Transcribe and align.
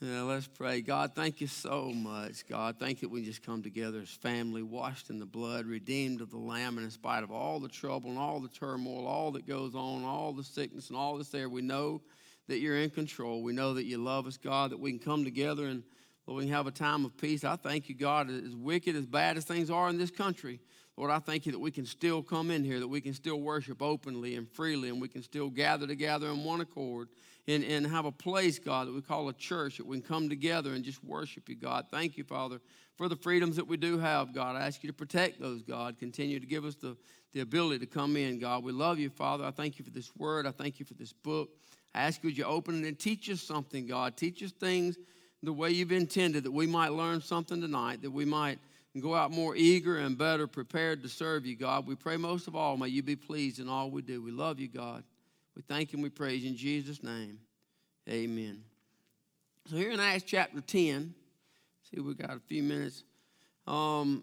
Yeah, 0.00 0.22
let's 0.22 0.48
pray. 0.48 0.80
God, 0.80 1.12
thank 1.14 1.40
you 1.40 1.46
so 1.46 1.92
much. 1.94 2.46
God, 2.48 2.76
thank 2.78 3.00
you 3.00 3.08
that 3.08 3.14
we 3.14 3.24
just 3.24 3.46
come 3.46 3.62
together 3.62 4.00
as 4.00 4.10
family, 4.10 4.60
washed 4.60 5.08
in 5.08 5.20
the 5.20 5.24
blood, 5.24 5.66
redeemed 5.66 6.20
of 6.20 6.30
the 6.30 6.36
Lamb, 6.36 6.76
and 6.78 6.84
in 6.84 6.90
spite 6.90 7.22
of 7.22 7.30
all 7.30 7.60
the 7.60 7.68
trouble 7.68 8.10
and 8.10 8.18
all 8.18 8.40
the 8.40 8.48
turmoil, 8.48 9.06
all 9.06 9.30
that 9.30 9.46
goes 9.46 9.74
on, 9.76 10.02
all 10.04 10.32
the 10.32 10.42
sickness 10.42 10.88
and 10.88 10.98
all 10.98 11.16
that's 11.16 11.30
there, 11.30 11.48
we 11.48 11.62
know 11.62 12.02
that 12.48 12.58
you're 12.58 12.76
in 12.76 12.90
control. 12.90 13.42
We 13.42 13.52
know 13.52 13.72
that 13.74 13.84
you 13.84 13.98
love 13.98 14.26
us, 14.26 14.36
God, 14.36 14.72
that 14.72 14.80
we 14.80 14.90
can 14.90 14.98
come 14.98 15.24
together 15.24 15.66
and 15.66 15.84
Lord, 16.26 16.38
we 16.38 16.44
can 16.46 16.54
have 16.54 16.66
a 16.66 16.72
time 16.72 17.04
of 17.04 17.16
peace. 17.16 17.44
I 17.44 17.56
thank 17.56 17.88
you, 17.88 17.94
God, 17.94 18.30
as 18.30 18.56
wicked, 18.56 18.96
as 18.96 19.06
bad 19.06 19.36
as 19.36 19.44
things 19.44 19.70
are 19.70 19.88
in 19.90 19.98
this 19.98 20.10
country. 20.10 20.58
Lord, 20.96 21.10
I 21.10 21.18
thank 21.18 21.44
you 21.44 21.52
that 21.52 21.58
we 21.58 21.72
can 21.72 21.86
still 21.86 22.22
come 22.22 22.50
in 22.50 22.62
here, 22.62 22.78
that 22.78 22.88
we 22.88 23.00
can 23.00 23.14
still 23.14 23.40
worship 23.40 23.82
openly 23.82 24.36
and 24.36 24.48
freely, 24.48 24.88
and 24.88 25.00
we 25.00 25.08
can 25.08 25.22
still 25.22 25.50
gather 25.50 25.86
together 25.86 26.28
in 26.28 26.44
one 26.44 26.60
accord 26.60 27.08
and, 27.48 27.64
and 27.64 27.86
have 27.86 28.04
a 28.04 28.12
place, 28.12 28.58
God, 28.60 28.86
that 28.86 28.94
we 28.94 29.02
call 29.02 29.28
a 29.28 29.32
church, 29.32 29.78
that 29.78 29.86
we 29.86 30.00
can 30.00 30.06
come 30.06 30.28
together 30.28 30.72
and 30.72 30.84
just 30.84 31.02
worship 31.02 31.48
you, 31.48 31.56
God. 31.56 31.86
Thank 31.90 32.16
you, 32.16 32.22
Father, 32.22 32.60
for 32.96 33.08
the 33.08 33.16
freedoms 33.16 33.56
that 33.56 33.66
we 33.66 33.76
do 33.76 33.98
have, 33.98 34.32
God. 34.32 34.54
I 34.54 34.66
ask 34.66 34.84
you 34.84 34.88
to 34.88 34.94
protect 34.94 35.40
those, 35.40 35.62
God. 35.62 35.98
Continue 35.98 36.38
to 36.38 36.46
give 36.46 36.64
us 36.64 36.76
the, 36.76 36.96
the 37.32 37.40
ability 37.40 37.80
to 37.80 37.86
come 37.86 38.16
in, 38.16 38.38
God. 38.38 38.62
We 38.62 38.70
love 38.70 39.00
you, 39.00 39.10
Father. 39.10 39.44
I 39.44 39.50
thank 39.50 39.80
you 39.80 39.84
for 39.84 39.90
this 39.90 40.14
word. 40.16 40.46
I 40.46 40.52
thank 40.52 40.78
you 40.78 40.86
for 40.86 40.94
this 40.94 41.12
book. 41.12 41.50
I 41.92 42.02
ask 42.02 42.22
you, 42.22 42.30
you 42.30 42.44
open 42.44 42.84
it 42.84 42.88
and 42.88 42.98
teach 42.98 43.28
us 43.30 43.42
something, 43.42 43.86
God? 43.86 44.16
Teach 44.16 44.42
us 44.44 44.52
things 44.52 44.96
the 45.42 45.52
way 45.52 45.70
you've 45.70 45.92
intended, 45.92 46.44
that 46.44 46.52
we 46.52 46.66
might 46.66 46.92
learn 46.92 47.20
something 47.20 47.60
tonight, 47.60 48.00
that 48.02 48.10
we 48.10 48.24
might 48.24 48.58
go 49.02 49.14
out 49.14 49.32
more 49.32 49.56
eager 49.56 49.98
and 49.98 50.16
better 50.16 50.46
prepared 50.46 51.02
to 51.02 51.08
serve 51.08 51.44
you, 51.44 51.56
God. 51.56 51.86
We 51.86 51.96
pray 51.96 52.16
most 52.16 52.46
of 52.46 52.54
all, 52.54 52.76
may 52.76 52.88
you 52.88 53.02
be 53.02 53.16
pleased 53.16 53.58
in 53.58 53.68
all 53.68 53.90
we 53.90 54.02
do. 54.02 54.22
We 54.22 54.30
love 54.30 54.60
you, 54.60 54.68
God. 54.68 55.02
We 55.56 55.62
thank 55.62 55.92
and 55.92 56.02
we 56.02 56.10
praise 56.10 56.42
you 56.42 56.50
in 56.50 56.56
Jesus' 56.56 57.02
name. 57.02 57.38
Amen. 58.08 58.62
So 59.68 59.76
here 59.76 59.90
in 59.90 60.00
Acts 60.00 60.24
chapter 60.24 60.60
10, 60.60 61.14
see, 61.90 62.00
we 62.00 62.14
got 62.14 62.36
a 62.36 62.40
few 62.40 62.62
minutes. 62.62 63.02
Um, 63.66 64.22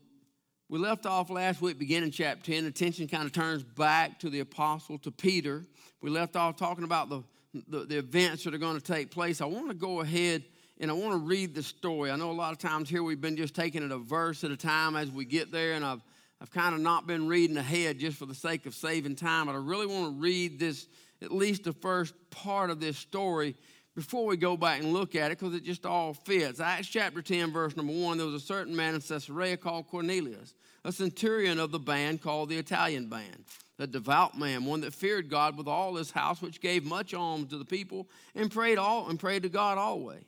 we 0.70 0.80
left 0.80 1.06
off 1.06 1.30
last 1.30 1.62
week, 1.62 1.78
beginning 1.78 2.12
chapter 2.12 2.52
10. 2.52 2.66
Attention 2.66 3.08
kind 3.08 3.26
of 3.26 3.34
turns 3.34 3.64
back 3.64 4.20
to 4.20 4.30
the 4.30 4.40
apostle, 4.40 4.98
to 5.00 5.12
Peter. 5.12 5.66
We 6.00 6.10
left 6.10 6.38
off 6.38 6.56
talking 6.56 6.86
about 6.86 7.10
the, 7.10 7.24
the, 7.68 7.80
the 7.86 7.98
events 7.98 8.46
that 8.46 8.54
are 8.54 8.60
going 8.60 8.80
to 8.80 8.84
take 8.84 9.12
place. 9.12 9.42
I 9.42 9.46
want 9.46 9.68
to 9.68 9.74
go 9.74 10.00
ahead 10.00 10.44
and 10.82 10.90
I 10.90 10.96
want 10.96 11.14
to 11.14 11.20
read 11.20 11.54
the 11.54 11.62
story. 11.62 12.10
I 12.10 12.16
know 12.16 12.32
a 12.32 12.34
lot 12.34 12.52
of 12.52 12.58
times 12.58 12.90
here 12.90 13.04
we've 13.04 13.22
been 13.22 13.38
just 13.38 13.54
taking 13.54 13.84
it 13.84 13.92
a 13.92 14.00
verse 14.00 14.44
at 14.44 14.50
a 14.50 14.58
time 14.58 14.96
as 14.96 15.12
we 15.12 15.26
get 15.26 15.52
there, 15.52 15.74
and 15.74 15.86
I've, 15.86 16.02
I've 16.42 16.50
kind 16.50 16.74
of 16.74 16.82
not 16.82 17.06
been 17.06 17.28
reading 17.28 17.56
ahead 17.56 18.00
just 18.00 18.18
for 18.18 18.26
the 18.26 18.34
sake 18.34 18.66
of 18.66 18.74
saving 18.74 19.16
time, 19.16 19.46
but 19.46 19.54
I 19.54 19.60
really 19.60 19.86
want 19.86 20.16
to 20.16 20.20
read 20.20 20.60
this, 20.60 20.88
at 21.22 21.32
least 21.32 21.66
the 21.66 21.74
first 21.74 22.16
part 22.32 22.72
of 22.72 22.80
this 22.80 22.98
story 22.98 23.56
before 23.96 24.26
we 24.26 24.38
go 24.38 24.58
back 24.58 24.82
and 24.82 24.92
look 24.92 25.16
at 25.16 25.32
it 25.32 25.38
because 25.38 25.54
it 25.54 25.64
just 25.64 25.86
all 25.86 26.16
fits. 26.16 26.60
Acts 26.60 26.88
chapter 26.88 27.22
10, 27.22 27.52
verse 27.52 27.78
number 27.78 27.94
1 27.94 28.18
there 28.18 28.26
was 28.26 28.36
a 28.42 28.46
certain 28.46 28.76
man 28.76 28.96
in 28.96 29.02
Caesarea 29.02 29.58
called 29.58 29.88
Cornelius, 29.88 30.56
a 30.84 30.92
centurion 30.92 31.60
of 31.60 31.72
the 31.72 31.80
band 31.80 32.24
called 32.24 32.50
the 32.50 32.58
Italian 32.58 33.08
band, 33.08 33.46
a 33.78 33.86
devout 33.86 34.36
man, 34.36 34.66
one 34.66 34.82
that 34.82 34.96
feared 34.96 35.30
God 35.30 35.58
with 35.58 35.68
all 35.68 35.94
his 35.94 36.10
house, 36.10 36.42
which 36.42 36.60
gave 36.60 36.84
much 36.84 37.14
alms 37.14 37.52
to 37.52 37.60
the 37.60 37.66
people 37.66 38.08
and 38.34 38.50
prayed 38.50 38.80
all 38.80 39.10
and 39.10 39.20
prayed 39.20 39.44
to 39.44 39.50
God 39.50 39.78
always. 39.78 40.24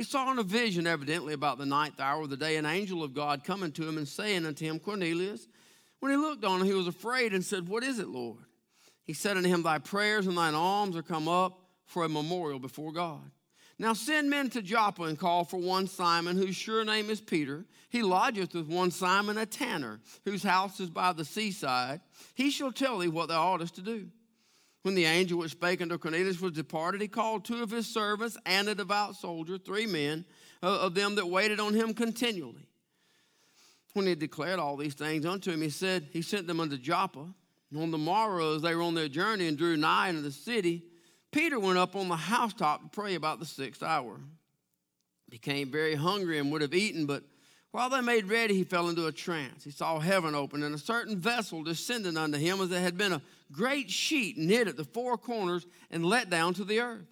He 0.00 0.04
saw 0.04 0.32
in 0.32 0.38
a 0.38 0.42
vision, 0.42 0.86
evidently 0.86 1.34
about 1.34 1.58
the 1.58 1.66
ninth 1.66 2.00
hour 2.00 2.22
of 2.22 2.30
the 2.30 2.36
day, 2.38 2.56
an 2.56 2.64
angel 2.64 3.04
of 3.04 3.12
God 3.12 3.44
coming 3.44 3.70
to 3.72 3.86
him 3.86 3.98
and 3.98 4.08
saying 4.08 4.46
unto 4.46 4.64
him, 4.64 4.78
Cornelius. 4.78 5.46
When 5.98 6.10
he 6.10 6.16
looked 6.16 6.42
on 6.42 6.62
him, 6.62 6.66
he 6.66 6.72
was 6.72 6.86
afraid 6.86 7.34
and 7.34 7.44
said, 7.44 7.68
What 7.68 7.84
is 7.84 7.98
it, 7.98 8.08
Lord? 8.08 8.38
He 9.04 9.12
said 9.12 9.36
unto 9.36 9.50
him, 9.50 9.62
Thy 9.62 9.78
prayers 9.78 10.26
and 10.26 10.38
thine 10.38 10.54
alms 10.54 10.96
are 10.96 11.02
come 11.02 11.28
up 11.28 11.68
for 11.84 12.02
a 12.02 12.08
memorial 12.08 12.58
before 12.58 12.92
God. 12.92 13.30
Now 13.78 13.92
send 13.92 14.30
men 14.30 14.48
to 14.48 14.62
Joppa 14.62 15.02
and 15.02 15.18
call 15.18 15.44
for 15.44 15.60
one 15.60 15.86
Simon, 15.86 16.38
whose 16.38 16.56
sure 16.56 16.82
name 16.82 17.10
is 17.10 17.20
Peter. 17.20 17.66
He 17.90 18.02
lodgeth 18.02 18.54
with 18.54 18.68
one 18.68 18.92
Simon, 18.92 19.36
a 19.36 19.44
tanner, 19.44 20.00
whose 20.24 20.42
house 20.42 20.80
is 20.80 20.88
by 20.88 21.12
the 21.12 21.26
seaside. 21.26 22.00
He 22.34 22.50
shall 22.50 22.72
tell 22.72 23.00
thee 23.00 23.08
what 23.08 23.28
thou 23.28 23.52
oughtest 23.52 23.74
to 23.74 23.82
do. 23.82 24.08
When 24.82 24.94
the 24.94 25.04
angel 25.04 25.38
which 25.38 25.52
spake 25.52 25.82
unto 25.82 25.98
Cornelius 25.98 26.40
was 26.40 26.52
departed, 26.52 27.02
he 27.02 27.08
called 27.08 27.44
two 27.44 27.62
of 27.62 27.70
his 27.70 27.86
servants 27.86 28.38
and 28.46 28.68
a 28.68 28.74
devout 28.74 29.16
soldier, 29.16 29.58
three 29.58 29.86
men 29.86 30.24
uh, 30.62 30.80
of 30.80 30.94
them 30.94 31.16
that 31.16 31.26
waited 31.26 31.60
on 31.60 31.74
him 31.74 31.92
continually. 31.92 32.66
When 33.92 34.06
he 34.06 34.14
declared 34.14 34.58
all 34.58 34.76
these 34.76 34.94
things 34.94 35.26
unto 35.26 35.50
him, 35.50 35.60
he 35.60 35.70
said, 35.70 36.08
He 36.12 36.22
sent 36.22 36.46
them 36.46 36.60
unto 36.60 36.78
Joppa. 36.78 37.26
And 37.70 37.82
on 37.82 37.90
the 37.90 37.98
morrow, 37.98 38.56
as 38.56 38.62
they 38.62 38.74
were 38.74 38.82
on 38.82 38.94
their 38.94 39.08
journey 39.08 39.46
and 39.46 39.56
drew 39.58 39.76
nigh 39.76 40.08
into 40.08 40.22
the 40.22 40.32
city, 40.32 40.84
Peter 41.30 41.60
went 41.60 41.78
up 41.78 41.94
on 41.94 42.08
the 42.08 42.16
housetop 42.16 42.82
to 42.82 42.88
pray 42.88 43.14
about 43.14 43.38
the 43.38 43.46
sixth 43.46 43.82
hour. 43.82 44.18
Became 45.28 45.70
very 45.70 45.94
hungry 45.94 46.38
and 46.38 46.50
would 46.50 46.62
have 46.62 46.74
eaten, 46.74 47.06
but 47.06 47.22
while 47.72 47.88
they 47.88 48.00
made 48.00 48.28
ready, 48.28 48.54
he 48.54 48.64
fell 48.64 48.88
into 48.88 49.06
a 49.06 49.12
trance. 49.12 49.62
He 49.62 49.70
saw 49.70 50.00
heaven 50.00 50.34
open 50.34 50.62
and 50.62 50.74
a 50.74 50.78
certain 50.78 51.18
vessel 51.18 51.62
descending 51.62 52.16
unto 52.16 52.36
him 52.36 52.60
as 52.60 52.72
it 52.72 52.80
had 52.80 52.98
been 52.98 53.12
a 53.12 53.22
great 53.52 53.90
sheet 53.90 54.36
knit 54.36 54.66
at 54.66 54.76
the 54.76 54.84
four 54.84 55.16
corners 55.16 55.66
and 55.90 56.04
let 56.04 56.30
down 56.30 56.54
to 56.54 56.64
the 56.64 56.80
earth, 56.80 57.06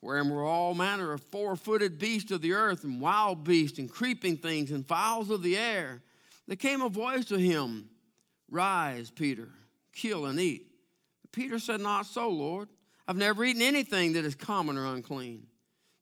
wherein 0.00 0.28
were 0.28 0.44
all 0.44 0.74
manner 0.74 1.12
of 1.12 1.22
four 1.30 1.54
footed 1.54 1.98
beasts 1.98 2.32
of 2.32 2.42
the 2.42 2.52
earth, 2.52 2.82
and 2.82 3.00
wild 3.00 3.44
beasts, 3.44 3.78
and 3.78 3.90
creeping 3.90 4.36
things, 4.36 4.72
and 4.72 4.86
fowls 4.86 5.30
of 5.30 5.42
the 5.42 5.56
air. 5.56 6.02
There 6.48 6.56
came 6.56 6.82
a 6.82 6.88
voice 6.88 7.26
to 7.26 7.38
him 7.38 7.88
Rise, 8.50 9.10
Peter, 9.10 9.48
kill 9.92 10.26
and 10.26 10.38
eat. 10.38 10.66
Peter 11.32 11.58
said, 11.58 11.80
Not 11.80 12.06
so, 12.06 12.28
Lord. 12.28 12.68
I've 13.06 13.16
never 13.16 13.44
eaten 13.44 13.62
anything 13.62 14.14
that 14.14 14.24
is 14.24 14.34
common 14.34 14.78
or 14.78 14.86
unclean. 14.86 15.46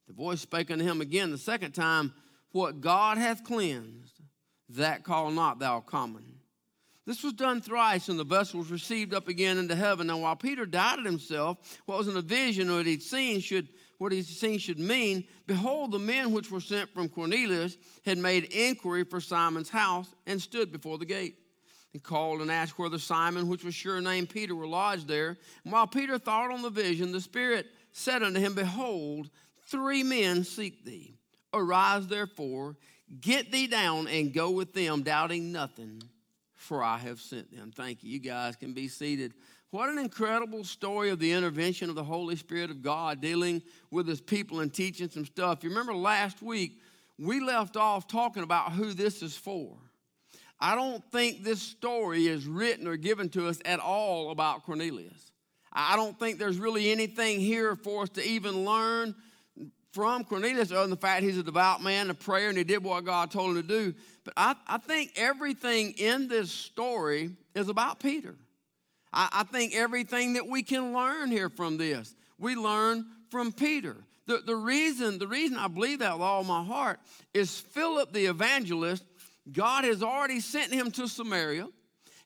The 0.06 0.12
voice 0.12 0.40
spake 0.40 0.70
unto 0.70 0.84
him 0.84 1.00
again 1.00 1.30
the 1.30 1.38
second 1.38 1.72
time 1.72 2.12
what 2.52 2.80
God 2.80 3.18
hath 3.18 3.44
cleansed, 3.44 4.20
that 4.70 5.04
call 5.04 5.30
not 5.30 5.58
thou 5.58 5.80
common. 5.80 6.24
This 7.04 7.24
was 7.24 7.32
done 7.32 7.60
thrice, 7.60 8.08
and 8.08 8.18
the 8.18 8.24
vessel 8.24 8.60
was 8.60 8.70
received 8.70 9.12
up 9.12 9.26
again 9.26 9.58
into 9.58 9.74
heaven. 9.74 10.06
Now, 10.06 10.18
while 10.18 10.36
Peter 10.36 10.64
doubted 10.64 11.04
himself, 11.04 11.58
what 11.86 11.98
was 11.98 12.06
in 12.06 12.16
a 12.16 12.22
vision 12.22 12.72
what 12.72 12.86
he'd 12.86 13.02
seen 13.02 13.40
should 13.40 13.68
what 13.98 14.10
he'd 14.10 14.26
seen 14.26 14.58
should 14.58 14.80
mean, 14.80 15.24
behold, 15.46 15.92
the 15.92 15.98
men 15.98 16.32
which 16.32 16.50
were 16.50 16.60
sent 16.60 16.92
from 16.92 17.08
Cornelius 17.08 17.76
had 18.04 18.18
made 18.18 18.52
inquiry 18.52 19.04
for 19.04 19.20
Simon's 19.20 19.68
house 19.68 20.12
and 20.26 20.42
stood 20.42 20.72
before 20.72 20.98
the 20.98 21.04
gate. 21.04 21.36
And 21.92 22.02
called 22.02 22.40
and 22.40 22.50
asked 22.50 22.78
whether 22.78 22.98
Simon, 22.98 23.48
which 23.48 23.62
was 23.62 23.76
sure 23.76 24.00
named 24.00 24.30
Peter, 24.30 24.56
were 24.56 24.66
lodged 24.66 25.06
there. 25.06 25.38
And 25.62 25.72
while 25.72 25.86
Peter 25.86 26.18
thought 26.18 26.50
on 26.50 26.62
the 26.62 26.70
vision, 26.70 27.12
the 27.12 27.20
Spirit 27.20 27.66
said 27.92 28.24
unto 28.24 28.40
him, 28.40 28.54
Behold, 28.54 29.30
three 29.66 30.02
men 30.02 30.42
seek 30.42 30.84
thee. 30.84 31.14
Arise 31.54 32.06
therefore, 32.06 32.76
get 33.20 33.52
thee 33.52 33.66
down 33.66 34.08
and 34.08 34.32
go 34.32 34.50
with 34.50 34.72
them, 34.72 35.02
doubting 35.02 35.52
nothing, 35.52 36.02
for 36.54 36.82
I 36.82 36.98
have 36.98 37.20
sent 37.20 37.54
them. 37.54 37.72
Thank 37.74 38.02
you. 38.02 38.10
You 38.10 38.18
guys 38.18 38.56
can 38.56 38.72
be 38.72 38.88
seated. 38.88 39.34
What 39.70 39.88
an 39.88 39.98
incredible 39.98 40.64
story 40.64 41.10
of 41.10 41.18
the 41.18 41.32
intervention 41.32 41.88
of 41.88 41.96
the 41.96 42.04
Holy 42.04 42.36
Spirit 42.36 42.70
of 42.70 42.82
God 42.82 43.20
dealing 43.20 43.62
with 43.90 44.06
his 44.06 44.20
people 44.20 44.60
and 44.60 44.72
teaching 44.72 45.08
some 45.08 45.24
stuff. 45.24 45.62
You 45.62 45.70
remember 45.70 45.94
last 45.94 46.42
week, 46.42 46.80
we 47.18 47.40
left 47.40 47.76
off 47.76 48.06
talking 48.06 48.42
about 48.42 48.72
who 48.72 48.92
this 48.92 49.22
is 49.22 49.36
for. 49.36 49.76
I 50.60 50.74
don't 50.74 51.02
think 51.10 51.42
this 51.42 51.60
story 51.60 52.26
is 52.26 52.46
written 52.46 52.86
or 52.86 52.96
given 52.96 53.28
to 53.30 53.48
us 53.48 53.60
at 53.64 53.80
all 53.80 54.30
about 54.30 54.64
Cornelius. 54.64 55.32
I 55.72 55.96
don't 55.96 56.18
think 56.18 56.38
there's 56.38 56.58
really 56.58 56.92
anything 56.92 57.40
here 57.40 57.74
for 57.74 58.02
us 58.02 58.10
to 58.10 58.24
even 58.24 58.64
learn 58.64 59.14
from 59.92 60.24
Cornelius, 60.24 60.70
other 60.70 60.82
than 60.82 60.90
the 60.90 60.96
fact 60.96 61.22
he's 61.22 61.38
a 61.38 61.42
devout 61.42 61.82
man, 61.82 62.10
a 62.10 62.14
prayer, 62.14 62.48
and 62.48 62.58
he 62.58 62.64
did 62.64 62.82
what 62.82 63.04
God 63.04 63.30
told 63.30 63.50
him 63.50 63.62
to 63.62 63.68
do. 63.68 63.94
But 64.24 64.34
I, 64.36 64.54
I 64.66 64.78
think 64.78 65.12
everything 65.16 65.92
in 65.98 66.28
this 66.28 66.50
story 66.50 67.30
is 67.54 67.68
about 67.68 68.00
Peter. 68.00 68.34
I, 69.12 69.28
I 69.32 69.42
think 69.44 69.74
everything 69.74 70.34
that 70.34 70.46
we 70.46 70.62
can 70.62 70.92
learn 70.92 71.30
here 71.30 71.50
from 71.50 71.76
this, 71.76 72.14
we 72.38 72.54
learn 72.54 73.06
from 73.30 73.52
Peter. 73.52 73.96
The, 74.26 74.38
the, 74.38 74.56
reason, 74.56 75.18
the 75.18 75.26
reason 75.26 75.58
I 75.58 75.68
believe 75.68 75.98
that 75.98 76.14
with 76.14 76.22
all 76.22 76.44
my 76.44 76.64
heart 76.64 77.00
is 77.34 77.58
Philip 77.58 78.12
the 78.12 78.26
evangelist, 78.26 79.04
God 79.50 79.84
has 79.84 80.02
already 80.02 80.40
sent 80.40 80.72
him 80.72 80.90
to 80.92 81.08
Samaria. 81.08 81.68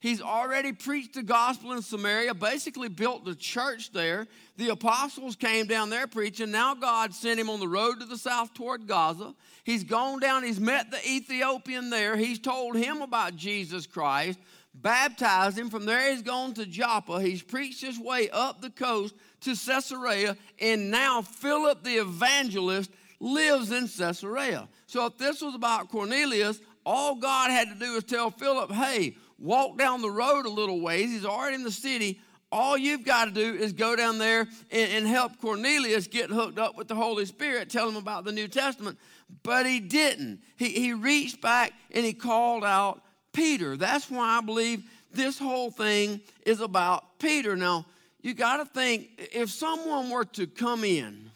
He's 0.00 0.20
already 0.20 0.72
preached 0.72 1.14
the 1.14 1.22
gospel 1.22 1.72
in 1.72 1.82
Samaria, 1.82 2.34
basically 2.34 2.88
built 2.88 3.24
the 3.24 3.34
church 3.34 3.92
there. 3.92 4.26
The 4.56 4.68
apostles 4.68 5.36
came 5.36 5.66
down 5.66 5.90
there 5.90 6.06
preaching. 6.06 6.50
Now 6.50 6.74
God 6.74 7.14
sent 7.14 7.40
him 7.40 7.50
on 7.50 7.60
the 7.60 7.68
road 7.68 8.00
to 8.00 8.06
the 8.06 8.18
south 8.18 8.54
toward 8.54 8.86
Gaza. 8.86 9.34
He's 9.64 9.84
gone 9.84 10.20
down, 10.20 10.44
he's 10.44 10.60
met 10.60 10.90
the 10.90 11.04
Ethiopian 11.08 11.90
there. 11.90 12.16
He's 12.16 12.38
told 12.38 12.76
him 12.76 13.02
about 13.02 13.36
Jesus 13.36 13.86
Christ, 13.86 14.38
baptized 14.74 15.58
him. 15.58 15.70
From 15.70 15.86
there, 15.86 16.12
he's 16.12 16.22
gone 16.22 16.54
to 16.54 16.66
Joppa. 16.66 17.20
He's 17.20 17.42
preached 17.42 17.82
his 17.82 17.98
way 17.98 18.28
up 18.30 18.60
the 18.60 18.70
coast 18.70 19.14
to 19.40 19.56
Caesarea. 19.56 20.36
And 20.60 20.90
now 20.90 21.22
Philip 21.22 21.82
the 21.82 21.96
evangelist 21.96 22.90
lives 23.18 23.72
in 23.72 23.88
Caesarea. 23.88 24.68
So 24.86 25.06
if 25.06 25.18
this 25.18 25.40
was 25.40 25.54
about 25.54 25.88
Cornelius, 25.88 26.60
all 26.84 27.16
God 27.16 27.50
had 27.50 27.68
to 27.68 27.74
do 27.74 27.94
was 27.94 28.04
tell 28.04 28.30
Philip, 28.30 28.70
hey, 28.70 29.16
walk 29.38 29.78
down 29.78 30.02
the 30.02 30.10
road 30.10 30.46
a 30.46 30.50
little 30.50 30.80
ways. 30.80 31.10
He's 31.10 31.24
already 31.24 31.56
in 31.56 31.62
the 31.62 31.70
city. 31.70 32.20
all 32.52 32.76
you've 32.76 33.04
got 33.04 33.26
to 33.26 33.30
do 33.30 33.54
is 33.54 33.72
go 33.72 33.96
down 33.96 34.18
there 34.18 34.48
and, 34.70 34.90
and 34.92 35.06
help 35.06 35.40
Cornelius 35.40 36.06
get 36.06 36.30
hooked 36.30 36.58
up 36.58 36.76
with 36.76 36.88
the 36.88 36.94
Holy 36.94 37.26
Spirit, 37.26 37.70
tell 37.70 37.88
him 37.88 37.96
about 37.96 38.24
the 38.24 38.32
New 38.32 38.48
Testament. 38.48 38.98
But 39.42 39.66
he 39.66 39.80
didn't. 39.80 40.40
He, 40.56 40.70
he 40.70 40.92
reached 40.92 41.40
back 41.40 41.72
and 41.90 42.04
he 42.04 42.12
called 42.12 42.64
out 42.64 43.02
Peter. 43.32 43.76
That's 43.76 44.10
why 44.10 44.38
I 44.38 44.40
believe 44.40 44.84
this 45.12 45.38
whole 45.38 45.70
thing 45.70 46.20
is 46.44 46.60
about 46.60 47.18
Peter. 47.18 47.56
Now, 47.56 47.86
you 48.20 48.34
got 48.34 48.58
to 48.58 48.64
think 48.64 49.28
if 49.32 49.50
someone 49.50 50.10
were 50.10 50.24
to 50.24 50.46
come 50.46 50.84
in 50.84 51.30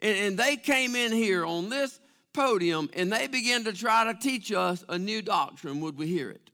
and, 0.00 0.16
and 0.16 0.38
they 0.38 0.56
came 0.56 0.94
in 0.94 1.12
here 1.12 1.44
on 1.44 1.68
this 1.68 2.00
podium 2.32 2.88
and 2.94 3.12
they 3.12 3.26
began 3.26 3.64
to 3.64 3.72
try 3.72 4.04
to 4.04 4.18
teach 4.18 4.52
us 4.52 4.84
a 4.88 4.98
new 4.98 5.22
doctrine, 5.22 5.80
would 5.80 5.96
we 5.96 6.06
hear 6.06 6.30
it? 6.30 6.47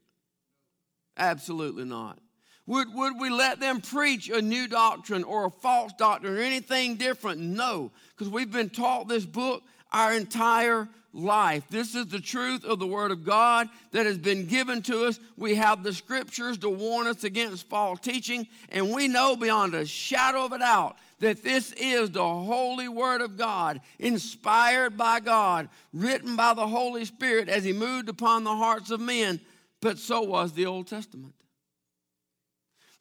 Absolutely 1.17 1.85
not. 1.85 2.19
Would, 2.67 2.93
would 2.93 3.19
we 3.19 3.29
let 3.29 3.59
them 3.59 3.79
preach 3.79 4.29
a 4.29 4.41
new 4.41 4.67
doctrine 4.67 5.23
or 5.23 5.45
a 5.45 5.51
false 5.51 5.93
doctrine 5.93 6.35
or 6.35 6.41
anything 6.41 6.95
different? 6.95 7.39
No, 7.39 7.91
because 8.09 8.31
we've 8.31 8.51
been 8.51 8.71
taught 8.71 9.07
this 9.07 9.25
book 9.25 9.63
our 9.91 10.13
entire 10.13 10.89
life. 11.13 11.63
This 11.69 11.95
is 11.95 12.07
the 12.07 12.19
truth 12.19 12.65
of 12.65 12.79
the 12.79 12.87
Word 12.87 13.11
of 13.11 13.23
God 13.23 13.69
that 13.91 14.07
has 14.07 14.17
been 14.17 14.47
given 14.47 14.81
to 14.83 15.05
us. 15.05 15.19
We 15.37 15.55
have 15.55 15.83
the 15.83 15.93
scriptures 15.93 16.57
to 16.59 16.69
warn 16.69 17.07
us 17.07 17.23
against 17.23 17.69
false 17.69 17.99
teaching, 17.99 18.47
and 18.69 18.91
we 18.91 19.07
know 19.07 19.35
beyond 19.35 19.75
a 19.75 19.85
shadow 19.85 20.45
of 20.45 20.51
a 20.51 20.59
doubt 20.59 20.97
that 21.19 21.43
this 21.43 21.71
is 21.73 22.11
the 22.11 22.27
holy 22.27 22.89
Word 22.89 23.21
of 23.21 23.37
God, 23.37 23.79
inspired 23.99 24.97
by 24.97 25.19
God, 25.19 25.69
written 25.93 26.35
by 26.35 26.53
the 26.53 26.67
Holy 26.67 27.05
Spirit 27.05 27.47
as 27.47 27.63
He 27.63 27.73
moved 27.73 28.09
upon 28.09 28.43
the 28.43 28.55
hearts 28.55 28.91
of 28.91 28.99
men. 28.99 29.39
But 29.85 29.99
so 29.99 30.23
was 30.23 30.51
the 30.51 30.65
Old 30.65 30.87
Testament. 30.87 31.35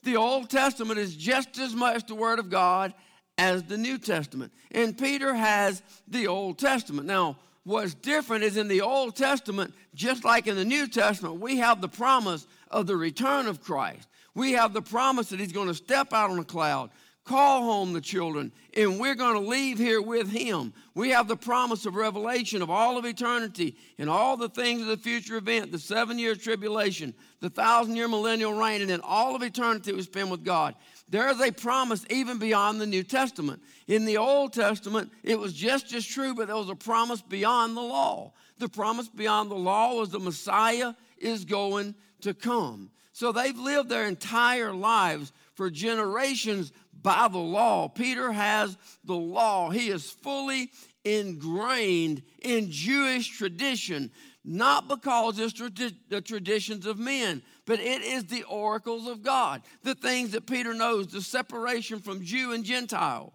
The 0.02 0.16
Old 0.16 0.50
Testament 0.50 0.98
is 0.98 1.16
just 1.16 1.56
as 1.56 1.74
much 1.74 2.06
the 2.06 2.14
Word 2.14 2.38
of 2.38 2.50
God 2.50 2.92
as 3.38 3.62
the 3.62 3.78
New 3.78 3.96
Testament. 3.96 4.52
And 4.70 4.98
Peter 4.98 5.32
has 5.32 5.82
the 6.06 6.26
Old 6.26 6.58
Testament. 6.58 7.06
Now, 7.06 7.38
what's 7.62 7.94
different 7.94 8.44
is 8.44 8.58
in 8.58 8.68
the 8.68 8.82
Old 8.82 9.16
Testament, 9.16 9.72
just 9.94 10.26
like 10.26 10.46
in 10.46 10.56
the 10.56 10.64
New 10.66 10.86
Testament, 10.86 11.40
we 11.40 11.56
have 11.56 11.80
the 11.80 11.88
promise 11.88 12.46
of 12.70 12.86
the 12.86 12.98
return 12.98 13.46
of 13.46 13.62
Christ. 13.62 14.06
We 14.34 14.52
have 14.52 14.74
the 14.74 14.82
promise 14.82 15.30
that 15.30 15.40
he's 15.40 15.52
going 15.52 15.68
to 15.68 15.74
step 15.74 16.12
out 16.12 16.28
on 16.28 16.38
a 16.38 16.44
cloud, 16.44 16.90
call 17.24 17.62
home 17.62 17.94
the 17.94 18.00
children, 18.00 18.52
and 18.76 19.00
we're 19.00 19.14
going 19.14 19.34
to 19.34 19.48
leave 19.48 19.78
here 19.78 20.02
with 20.02 20.30
him. 20.30 20.74
We 20.94 21.10
have 21.10 21.26
the 21.26 21.36
promise 21.36 21.86
of 21.86 21.96
revelation 21.96 22.60
of 22.60 22.68
all 22.68 22.98
of 22.98 23.06
eternity 23.06 23.76
and 23.98 24.10
all 24.10 24.36
the 24.36 24.50
things 24.50 24.82
of 24.82 24.88
the 24.88 24.96
future 24.98 25.36
event, 25.36 25.72
the 25.72 25.78
seven 25.78 26.18
year 26.18 26.34
tribulation, 26.34 27.14
the 27.40 27.48
thousand 27.48 27.96
year 27.96 28.08
millennial 28.08 28.52
reign, 28.52 28.82
and 28.82 28.90
then 28.90 29.00
all 29.02 29.34
of 29.34 29.42
eternity 29.42 29.92
we 29.92 30.02
spend 30.02 30.30
with 30.30 30.44
God. 30.44 30.74
There 31.08 31.30
is 31.30 31.40
a 31.40 31.50
promise 31.50 32.04
even 32.10 32.38
beyond 32.38 32.80
the 32.80 32.86
New 32.86 33.02
Testament. 33.02 33.62
In 33.88 34.04
the 34.04 34.18
Old 34.18 34.52
Testament, 34.52 35.10
it 35.22 35.38
was 35.38 35.54
just 35.54 35.92
as 35.94 36.04
true, 36.04 36.34
but 36.34 36.46
there 36.46 36.56
was 36.56 36.70
a 36.70 36.74
promise 36.74 37.22
beyond 37.22 37.76
the 37.76 37.82
law. 37.82 38.32
The 38.58 38.68
promise 38.68 39.08
beyond 39.08 39.50
the 39.50 39.56
law 39.56 39.94
was 39.94 40.10
the 40.10 40.20
Messiah 40.20 40.92
is 41.18 41.44
going 41.44 41.94
to 42.20 42.34
come. 42.34 42.90
So 43.12 43.32
they've 43.32 43.56
lived 43.56 43.88
their 43.88 44.06
entire 44.06 44.72
lives 44.72 45.32
for 45.54 45.70
generations 45.70 46.72
by 47.04 47.28
the 47.28 47.38
law. 47.38 47.86
Peter 47.86 48.32
has 48.32 48.76
the 49.04 49.14
law, 49.14 49.70
he 49.70 49.90
is 49.90 50.10
fully 50.10 50.72
ingrained 51.04 52.22
in 52.42 52.70
Jewish 52.72 53.28
tradition, 53.28 54.10
not 54.42 54.88
because 54.88 55.38
it's 55.38 55.60
the 56.08 56.20
traditions 56.20 56.86
of 56.86 56.98
men, 56.98 57.42
but 57.66 57.78
it 57.78 58.02
is 58.02 58.24
the 58.24 58.42
oracles 58.44 59.06
of 59.06 59.22
God, 59.22 59.62
the 59.82 59.94
things 59.94 60.32
that 60.32 60.46
Peter 60.46 60.74
knows, 60.74 61.08
the 61.08 61.20
separation 61.20 62.00
from 62.00 62.24
Jew 62.24 62.52
and 62.52 62.64
Gentile. 62.64 63.32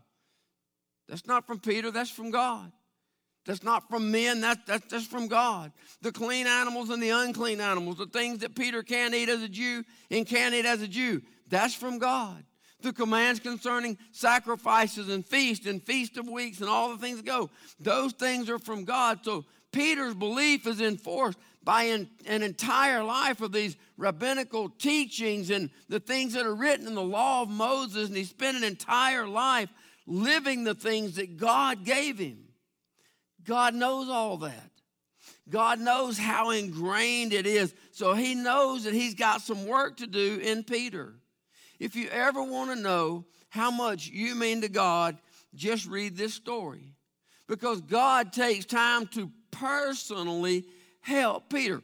That's 1.08 1.28
not 1.28 1.48
from 1.48 1.60
Peter, 1.60 1.92
that's 1.92 2.12
from 2.12 2.32
God. 2.32 2.72
That's 3.46 3.64
not 3.64 3.88
from 3.90 4.12
men, 4.12 4.42
that, 4.42 4.66
that, 4.68 4.90
that's 4.90 5.08
from 5.08 5.28
God. 5.28 5.72
The 6.02 6.12
clean 6.12 6.46
animals 6.46 6.90
and 6.90 7.02
the 7.02 7.10
unclean 7.10 7.62
animals, 7.62 7.98
the 7.98 8.06
things 8.06 8.40
that 8.40 8.56
Peter 8.56 8.84
can't 8.84 9.14
eat 9.14 9.30
as 9.30 9.42
a 9.42 9.50
Jew 9.50 9.84
and 10.12 10.28
can't 10.28 10.54
eat 10.54 10.66
as 10.66 10.82
a 10.82 10.88
Jew, 10.88 11.22
that's 11.48 11.74
from 11.74 12.00
God. 12.00 12.44
The 12.82 12.94
commands 12.94 13.40
concerning 13.40 13.98
sacrifices 14.12 15.10
and 15.10 15.26
feasts 15.26 15.66
and 15.66 15.84
feast 15.84 16.18
of 16.18 16.30
weeks 16.30 16.62
and 16.62 16.70
all 16.70 16.90
the 16.92 16.98
things 16.98 17.18
that 17.18 17.26
go, 17.26 17.50
those 17.80 18.14
things 18.14 18.50
are 18.50 18.60
from 18.60 18.86
God. 18.86 19.20
So 19.24 19.46
Peter's 19.72 20.16
belief 20.16 20.66
is 20.66 20.82
enforced 20.82 21.38
by 21.64 21.84
an, 21.84 22.10
an, 22.26 22.42
entire 22.42 23.04
life 23.04 23.42
of 23.42 23.52
these 23.52 23.76
rabbinical 23.98 24.70
teachings 24.70 25.50
and 25.50 25.70
the 25.90 26.00
things 26.00 26.34
that 26.34 26.46
are 26.46 26.56
written 26.56 26.88
in 26.88 26.96
the 26.96 27.02
law 27.02 27.42
of 27.42 27.50
Moses, 27.50 28.08
and 28.08 28.18
he 28.18 28.24
spent 28.24 28.58
an 28.58 28.64
entire 28.64 29.28
life 29.28 29.70
living 30.08 30.64
the 30.64 30.74
things 30.74 31.16
that 31.16 31.38
God 31.38 31.84
gave 31.84 32.18
him. 32.18 32.46
God 33.46 33.76
knows 33.76 34.10
all 34.10 34.38
that. 34.38 34.72
God 35.50 35.80
knows 35.80 36.18
how 36.18 36.52
ingrained 36.52 37.34
it 37.34 37.46
is. 37.46 37.74
So 37.92 38.14
he 38.14 38.36
knows 38.36 38.84
that 38.84 38.94
he's 38.94 39.16
got 39.16 39.42
some 39.42 39.68
work 39.68 39.98
to 39.98 40.08
do 40.08 40.40
in 40.42 40.64
Peter. 40.64 41.14
If 41.80 41.96
you 41.96 42.10
ever 42.10 42.44
want 42.44 42.72
to 42.72 42.76
know 42.76 43.26
how 43.50 43.72
much 43.72 44.08
you 44.08 44.36
mean 44.36 44.62
to 44.62 44.70
God, 44.70 45.18
just 45.56 45.88
read 45.88 46.18
this 46.18 46.34
story. 46.34 46.94
Because 47.48 47.82
God 47.82 48.32
takes 48.32 48.66
time 48.66 49.08
to 49.08 49.32
personally 49.52 50.66
help 51.02 51.50
Peter. 51.50 51.82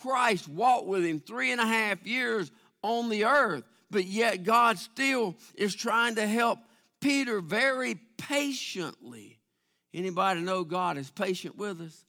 Christ 0.00 0.48
walked 0.48 0.86
with 0.86 1.04
him 1.04 1.20
three 1.20 1.52
and 1.52 1.60
a 1.60 1.66
half 1.66 2.06
years 2.06 2.50
on 2.82 3.08
the 3.08 3.24
earth, 3.24 3.64
but 3.90 4.04
yet 4.04 4.44
God 4.44 4.78
still 4.78 5.34
is 5.54 5.74
trying 5.74 6.14
to 6.16 6.26
help 6.26 6.58
Peter 7.00 7.40
very 7.40 7.96
patiently. 8.16 9.38
Anybody 9.92 10.40
know 10.40 10.64
God 10.64 10.96
is 10.96 11.10
patient 11.10 11.56
with 11.56 11.80
us? 11.80 12.04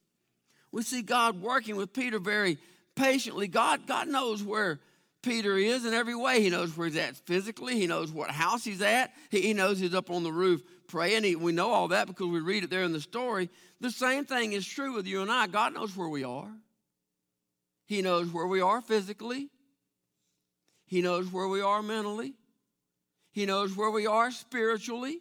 We 0.71 0.81
see 0.81 1.01
God 1.01 1.41
working 1.41 1.75
with 1.75 1.93
Peter 1.93 2.19
very 2.19 2.57
patiently. 2.95 3.47
God, 3.47 3.87
God 3.87 4.07
knows 4.07 4.43
where 4.43 4.79
Peter 5.25 5.57
is 5.57 5.85
in 5.85 5.93
every 5.93 6.15
way. 6.15 6.41
He 6.41 6.49
knows 6.49 6.77
where 6.77 6.87
he's 6.87 6.97
at 6.97 7.17
physically. 7.17 7.77
He 7.79 7.87
knows 7.87 8.11
what 8.11 8.29
house 8.29 8.63
he's 8.63 8.81
at. 8.81 9.11
He, 9.29 9.41
he 9.41 9.53
knows 9.53 9.79
he's 9.79 9.95
up 9.95 10.11
on 10.11 10.23
the 10.23 10.31
roof 10.31 10.61
praying. 10.87 11.23
He, 11.23 11.35
we 11.35 11.51
know 11.51 11.71
all 11.71 11.89
that 11.89 12.07
because 12.07 12.27
we 12.27 12.39
read 12.39 12.63
it 12.63 12.69
there 12.69 12.83
in 12.83 12.93
the 12.93 13.01
story. 13.01 13.49
The 13.81 13.91
same 13.91 14.25
thing 14.25 14.53
is 14.53 14.65
true 14.65 14.93
with 14.93 15.07
you 15.07 15.21
and 15.21 15.31
I. 15.31 15.47
God 15.47 15.73
knows 15.73 15.97
where 15.97 16.07
we 16.07 16.23
are. 16.23 16.51
He 17.87 18.01
knows 18.01 18.31
where 18.31 18.47
we 18.47 18.61
are 18.61 18.81
physically. 18.81 19.49
He 20.85 21.01
knows 21.01 21.31
where 21.31 21.47
we 21.47 21.61
are 21.61 21.81
mentally. 21.81 22.35
He 23.31 23.45
knows 23.45 23.75
where 23.75 23.91
we 23.91 24.07
are 24.07 24.31
spiritually. 24.31 25.19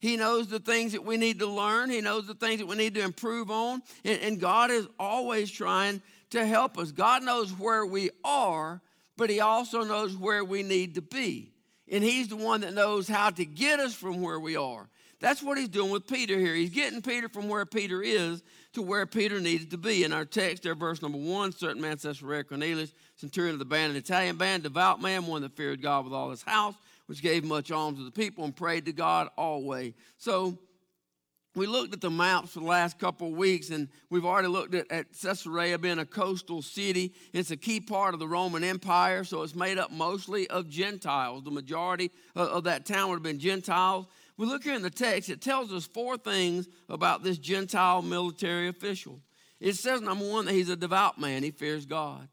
He 0.00 0.16
knows 0.16 0.48
the 0.48 0.58
things 0.58 0.92
that 0.92 1.04
we 1.04 1.16
need 1.16 1.38
to 1.38 1.46
learn. 1.46 1.90
He 1.90 2.00
knows 2.00 2.26
the 2.26 2.34
things 2.34 2.58
that 2.58 2.66
we 2.66 2.76
need 2.76 2.94
to 2.94 3.02
improve 3.02 3.50
on. 3.50 3.82
And, 4.04 4.20
and, 4.20 4.40
God 4.40 4.70
is 4.70 4.86
always 4.98 5.50
trying 5.50 6.02
to 6.30 6.44
help 6.44 6.78
us. 6.78 6.90
God 6.90 7.22
knows 7.22 7.52
where 7.52 7.84
we 7.84 8.10
are, 8.24 8.80
but 9.20 9.28
He 9.28 9.40
also 9.40 9.82
knows 9.84 10.16
where 10.16 10.42
we 10.42 10.62
need 10.62 10.94
to 10.94 11.02
be. 11.02 11.52
And 11.92 12.02
He's 12.02 12.28
the 12.28 12.36
one 12.36 12.62
that 12.62 12.72
knows 12.72 13.06
how 13.06 13.28
to 13.28 13.44
get 13.44 13.78
us 13.78 13.92
from 13.92 14.22
where 14.22 14.40
we 14.40 14.56
are. 14.56 14.88
That's 15.20 15.42
what 15.42 15.58
He's 15.58 15.68
doing 15.68 15.90
with 15.90 16.06
Peter 16.06 16.38
here. 16.38 16.54
He's 16.54 16.70
getting 16.70 17.02
Peter 17.02 17.28
from 17.28 17.46
where 17.46 17.66
Peter 17.66 18.02
is 18.02 18.42
to 18.72 18.80
where 18.80 19.04
Peter 19.04 19.38
needed 19.38 19.72
to 19.72 19.76
be. 19.76 20.04
In 20.04 20.14
our 20.14 20.24
text, 20.24 20.62
there, 20.62 20.74
verse 20.74 21.02
number 21.02 21.18
one, 21.18 21.52
certain 21.52 21.82
man, 21.82 21.98
Caesarea 21.98 22.44
Cornelius, 22.44 22.94
centurion 23.16 23.56
of 23.56 23.58
the 23.58 23.66
band, 23.66 23.90
an 23.90 23.98
Italian 23.98 24.38
band, 24.38 24.62
devout 24.62 25.02
man, 25.02 25.26
one 25.26 25.42
that 25.42 25.54
feared 25.54 25.82
God 25.82 26.04
with 26.04 26.14
all 26.14 26.30
his 26.30 26.42
house, 26.42 26.74
which 27.04 27.20
gave 27.20 27.44
much 27.44 27.70
alms 27.70 27.98
to 27.98 28.04
the 28.06 28.10
people 28.10 28.44
and 28.44 28.56
prayed 28.56 28.86
to 28.86 28.92
God 28.92 29.28
always. 29.36 29.92
So 30.16 30.56
we 31.54 31.66
looked 31.66 31.92
at 31.92 32.00
the 32.00 32.10
maps 32.10 32.52
for 32.52 32.60
the 32.60 32.66
last 32.66 32.98
couple 32.98 33.28
of 33.28 33.34
weeks, 33.34 33.70
and 33.70 33.88
we've 34.08 34.24
already 34.24 34.48
looked 34.48 34.74
at, 34.74 34.90
at 34.90 35.06
Caesarea 35.20 35.78
being 35.78 35.98
a 35.98 36.06
coastal 36.06 36.62
city. 36.62 37.12
It's 37.32 37.50
a 37.50 37.56
key 37.56 37.80
part 37.80 38.14
of 38.14 38.20
the 38.20 38.28
Roman 38.28 38.62
Empire, 38.62 39.24
so 39.24 39.42
it's 39.42 39.56
made 39.56 39.78
up 39.78 39.90
mostly 39.90 40.48
of 40.48 40.68
Gentiles. 40.68 41.42
The 41.42 41.50
majority 41.50 42.12
of, 42.36 42.48
of 42.48 42.64
that 42.64 42.86
town 42.86 43.08
would 43.08 43.16
have 43.16 43.22
been 43.22 43.40
Gentiles. 43.40 44.06
We 44.36 44.46
look 44.46 44.62
here 44.62 44.74
in 44.74 44.82
the 44.82 44.90
text, 44.90 45.28
it 45.28 45.42
tells 45.42 45.72
us 45.72 45.86
four 45.86 46.16
things 46.16 46.68
about 46.88 47.22
this 47.24 47.36
Gentile 47.36 48.00
military 48.00 48.68
official. 48.68 49.20
It 49.58 49.74
says, 49.74 50.00
number 50.00 50.26
one, 50.26 50.46
that 50.46 50.52
he's 50.52 50.70
a 50.70 50.76
devout 50.76 51.18
man, 51.18 51.42
he 51.42 51.50
fears 51.50 51.84
God. 51.84 52.28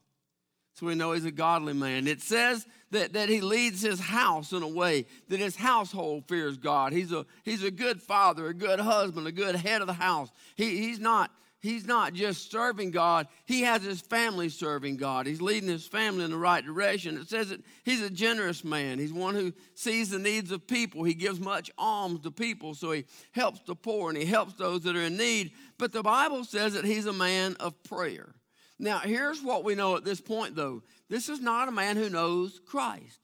So 0.78 0.86
we 0.86 0.94
know 0.94 1.14
he's 1.14 1.26
a 1.26 1.32
godly 1.32 1.74
man. 1.74 2.06
It 2.06 2.22
says 2.22 2.64
that, 2.92 3.14
that 3.14 3.30
he 3.30 3.42
leads 3.42 3.82
his 3.82 4.00
house 4.00 4.52
in 4.52 4.62
a 4.62 4.68
way 4.68 5.08
that 5.28 5.40
his 5.40 5.56
household 5.56 6.26
fears 6.28 6.58
God. 6.58 6.94
He's 6.94 7.12
a, 7.12 7.26
he's 7.44 7.64
a 7.64 7.72
good 7.72 8.00
father, 8.00 8.46
a 8.46 8.54
good 8.54 8.80
husband, 8.80 9.26
a 9.26 9.32
good 9.32 9.56
head 9.56 9.82
of 9.82 9.88
the 9.88 9.94
house. 9.94 10.30
He, 10.56 10.78
he's 10.78 11.00
not 11.00 11.32
he's 11.62 11.88
not 11.88 12.14
just 12.14 12.52
serving 12.52 12.92
God, 12.92 13.28
he 13.46 13.62
has 13.62 13.82
his 13.82 14.02
family 14.02 14.50
serving 14.50 14.98
God. 14.98 15.26
He's 15.26 15.42
leading 15.42 15.68
his 15.68 15.88
family 15.88 16.24
in 16.24 16.30
the 16.30 16.38
right 16.38 16.64
direction. 16.64 17.18
It 17.18 17.28
says 17.28 17.50
that 17.50 17.62
he's 17.84 18.04
a 18.04 18.12
generous 18.12 18.64
man. 18.64 19.00
He's 19.00 19.12
one 19.12 19.34
who 19.34 19.54
sees 19.74 20.12
the 20.12 20.20
needs 20.20 20.52
of 20.52 20.68
people. 20.68 21.04
He 21.04 21.16
gives 21.16 21.40
much 21.40 21.72
alms 21.80 22.20
to 22.22 22.30
people, 22.30 22.76
so 22.76 22.92
he 22.92 23.06
helps 23.32 23.62
the 23.62 23.76
poor 23.76 24.10
and 24.10 24.18
he 24.18 24.26
helps 24.26 24.54
those 24.54 24.84
that 24.84 24.96
are 24.96 25.02
in 25.02 25.18
need. 25.18 25.54
But 25.80 25.92
the 25.92 26.04
Bible 26.04 26.44
says 26.44 26.74
that 26.74 26.86
he's 26.86 27.08
a 27.08 27.14
man 27.14 27.56
of 27.60 27.82
prayer. 27.82 28.36
Now, 28.80 29.00
here's 29.00 29.42
what 29.42 29.64
we 29.64 29.76
know 29.76 29.96
at 29.96 30.06
this 30.06 30.22
point, 30.22 30.56
though 30.56 30.84
this 31.10 31.30
is 31.30 31.40
not 31.40 31.68
a 31.68 31.72
man 31.72 31.98
who 31.98 32.10
knows 32.10 32.60
Christ. 32.66 33.20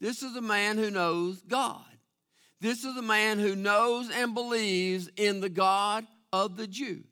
This 0.00 0.22
is 0.22 0.36
a 0.36 0.42
man 0.42 0.78
who 0.78 0.90
knows 0.90 1.40
God. 1.42 1.84
This 2.60 2.84
is 2.84 2.96
a 2.96 3.02
man 3.02 3.38
who 3.38 3.54
knows 3.54 4.10
and 4.10 4.34
believes 4.34 5.08
in 5.16 5.40
the 5.40 5.48
God 5.48 6.06
of 6.32 6.56
the 6.56 6.66
Jew. 6.66 7.04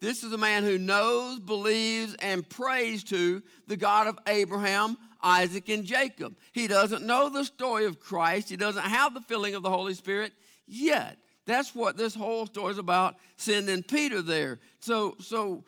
This 0.00 0.22
is 0.22 0.32
a 0.32 0.38
man 0.38 0.64
who 0.64 0.78
knows, 0.78 1.38
believes, 1.40 2.14
and 2.16 2.48
prays 2.48 3.02
to 3.04 3.42
the 3.66 3.76
God 3.76 4.08
of 4.08 4.18
Abraham, 4.26 4.98
Isaac, 5.22 5.68
and 5.68 5.84
Jacob. 5.84 6.36
He 6.52 6.66
doesn't 6.66 7.06
know 7.06 7.28
the 7.28 7.44
story 7.44 7.86
of 7.86 7.98
Christ. 7.98 8.50
He 8.50 8.56
doesn't 8.56 8.82
have 8.82 9.14
the 9.14 9.22
filling 9.22 9.54
of 9.54 9.62
the 9.62 9.70
Holy 9.70 9.94
Spirit 9.94 10.32
yet. 10.66 11.16
That's 11.46 11.74
what 11.74 11.96
this 11.96 12.14
whole 12.14 12.46
story 12.46 12.72
is 12.72 12.78
about, 12.78 13.16
sending 13.36 13.82
Peter 13.82 14.20
there. 14.20 14.58
So, 14.80 15.16
so 15.20 15.64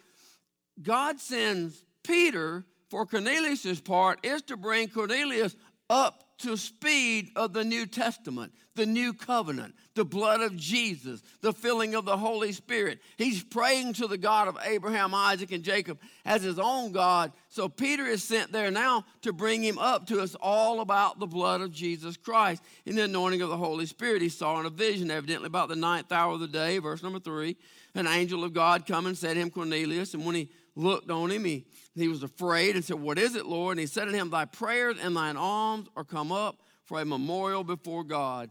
God 0.82 1.20
sends 1.20 1.84
Peter 2.02 2.64
for 2.88 3.04
Cornelius' 3.06 3.80
part 3.80 4.24
is 4.24 4.42
to 4.42 4.56
bring 4.56 4.88
Cornelius 4.88 5.54
up 5.90 6.24
to 6.38 6.56
speed 6.56 7.30
of 7.34 7.52
the 7.52 7.64
New 7.64 7.84
Testament, 7.84 8.52
the 8.76 8.86
new 8.86 9.12
covenant, 9.12 9.74
the 9.94 10.04
blood 10.04 10.40
of 10.40 10.56
Jesus, 10.56 11.20
the 11.40 11.52
filling 11.52 11.96
of 11.96 12.04
the 12.04 12.16
Holy 12.16 12.52
Spirit. 12.52 13.00
He's 13.16 13.42
praying 13.42 13.94
to 13.94 14.06
the 14.06 14.16
God 14.16 14.46
of 14.46 14.56
Abraham, 14.64 15.14
Isaac, 15.14 15.50
and 15.50 15.64
Jacob 15.64 15.98
as 16.24 16.42
his 16.42 16.58
own 16.60 16.92
God. 16.92 17.32
So 17.48 17.68
Peter 17.68 18.06
is 18.06 18.22
sent 18.22 18.52
there 18.52 18.70
now 18.70 19.04
to 19.22 19.32
bring 19.32 19.62
him 19.62 19.78
up 19.78 20.06
to 20.08 20.20
us 20.20 20.36
all 20.36 20.80
about 20.80 21.18
the 21.18 21.26
blood 21.26 21.60
of 21.60 21.72
Jesus 21.72 22.16
Christ 22.16 22.62
in 22.86 22.94
the 22.94 23.04
anointing 23.04 23.42
of 23.42 23.48
the 23.48 23.56
Holy 23.56 23.86
Spirit. 23.86 24.22
He 24.22 24.28
saw 24.28 24.60
in 24.60 24.66
a 24.66 24.70
vision, 24.70 25.10
evidently 25.10 25.48
about 25.48 25.68
the 25.68 25.76
ninth 25.76 26.12
hour 26.12 26.34
of 26.34 26.40
the 26.40 26.46
day, 26.46 26.78
verse 26.78 27.02
number 27.02 27.18
three, 27.18 27.56
an 27.96 28.06
angel 28.06 28.44
of 28.44 28.52
God 28.52 28.86
come 28.86 29.06
and 29.06 29.18
said 29.18 29.34
to 29.34 29.40
him, 29.40 29.50
Cornelius. 29.50 30.14
And 30.14 30.24
when 30.24 30.36
he 30.36 30.50
looked 30.78 31.10
on 31.10 31.30
him, 31.30 31.44
he, 31.44 31.64
he 31.94 32.08
was 32.08 32.22
afraid 32.22 32.76
and 32.76 32.84
said, 32.84 33.00
What 33.00 33.18
is 33.18 33.34
it, 33.34 33.46
Lord? 33.46 33.72
And 33.72 33.80
he 33.80 33.86
said 33.86 34.06
to 34.06 34.12
him, 34.12 34.30
Thy 34.30 34.44
prayers 34.44 34.96
and 35.02 35.16
thine 35.16 35.36
alms 35.36 35.88
are 35.96 36.04
come 36.04 36.32
up 36.32 36.62
for 36.84 37.00
a 37.00 37.04
memorial 37.04 37.64
before 37.64 38.04
God. 38.04 38.50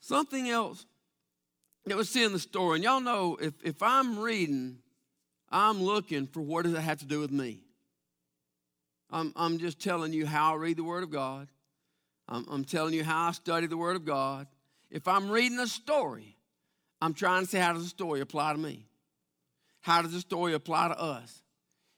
Something 0.00 0.50
else 0.50 0.84
that 1.86 2.04
see 2.04 2.24
in 2.24 2.32
the 2.32 2.38
story, 2.38 2.76
and 2.76 2.84
y'all 2.84 3.00
know 3.00 3.36
if, 3.40 3.54
if 3.64 3.82
I'm 3.82 4.18
reading, 4.18 4.78
I'm 5.48 5.82
looking 5.82 6.26
for 6.26 6.40
what 6.40 6.64
does 6.64 6.74
it 6.74 6.80
have 6.80 6.98
to 6.98 7.06
do 7.06 7.20
with 7.20 7.30
me. 7.30 7.60
I'm, 9.10 9.32
I'm 9.34 9.58
just 9.58 9.80
telling 9.80 10.12
you 10.12 10.26
how 10.26 10.54
I 10.54 10.56
read 10.56 10.76
the 10.76 10.84
Word 10.84 11.02
of 11.02 11.10
God. 11.10 11.48
I'm, 12.28 12.46
I'm 12.50 12.64
telling 12.64 12.94
you 12.94 13.02
how 13.02 13.28
I 13.28 13.32
study 13.32 13.66
the 13.66 13.76
Word 13.76 13.96
of 13.96 14.04
God. 14.04 14.46
If 14.90 15.08
I'm 15.08 15.30
reading 15.30 15.58
a 15.58 15.66
story, 15.66 16.36
I'm 17.00 17.14
trying 17.14 17.44
to 17.44 17.50
see 17.50 17.58
how 17.58 17.72
does 17.72 17.82
the 17.82 17.88
story 17.88 18.20
apply 18.20 18.52
to 18.52 18.58
me? 18.58 18.86
How 19.80 20.02
does 20.02 20.12
the 20.12 20.20
story 20.20 20.54
apply 20.54 20.88
to 20.88 21.00
us? 21.00 21.42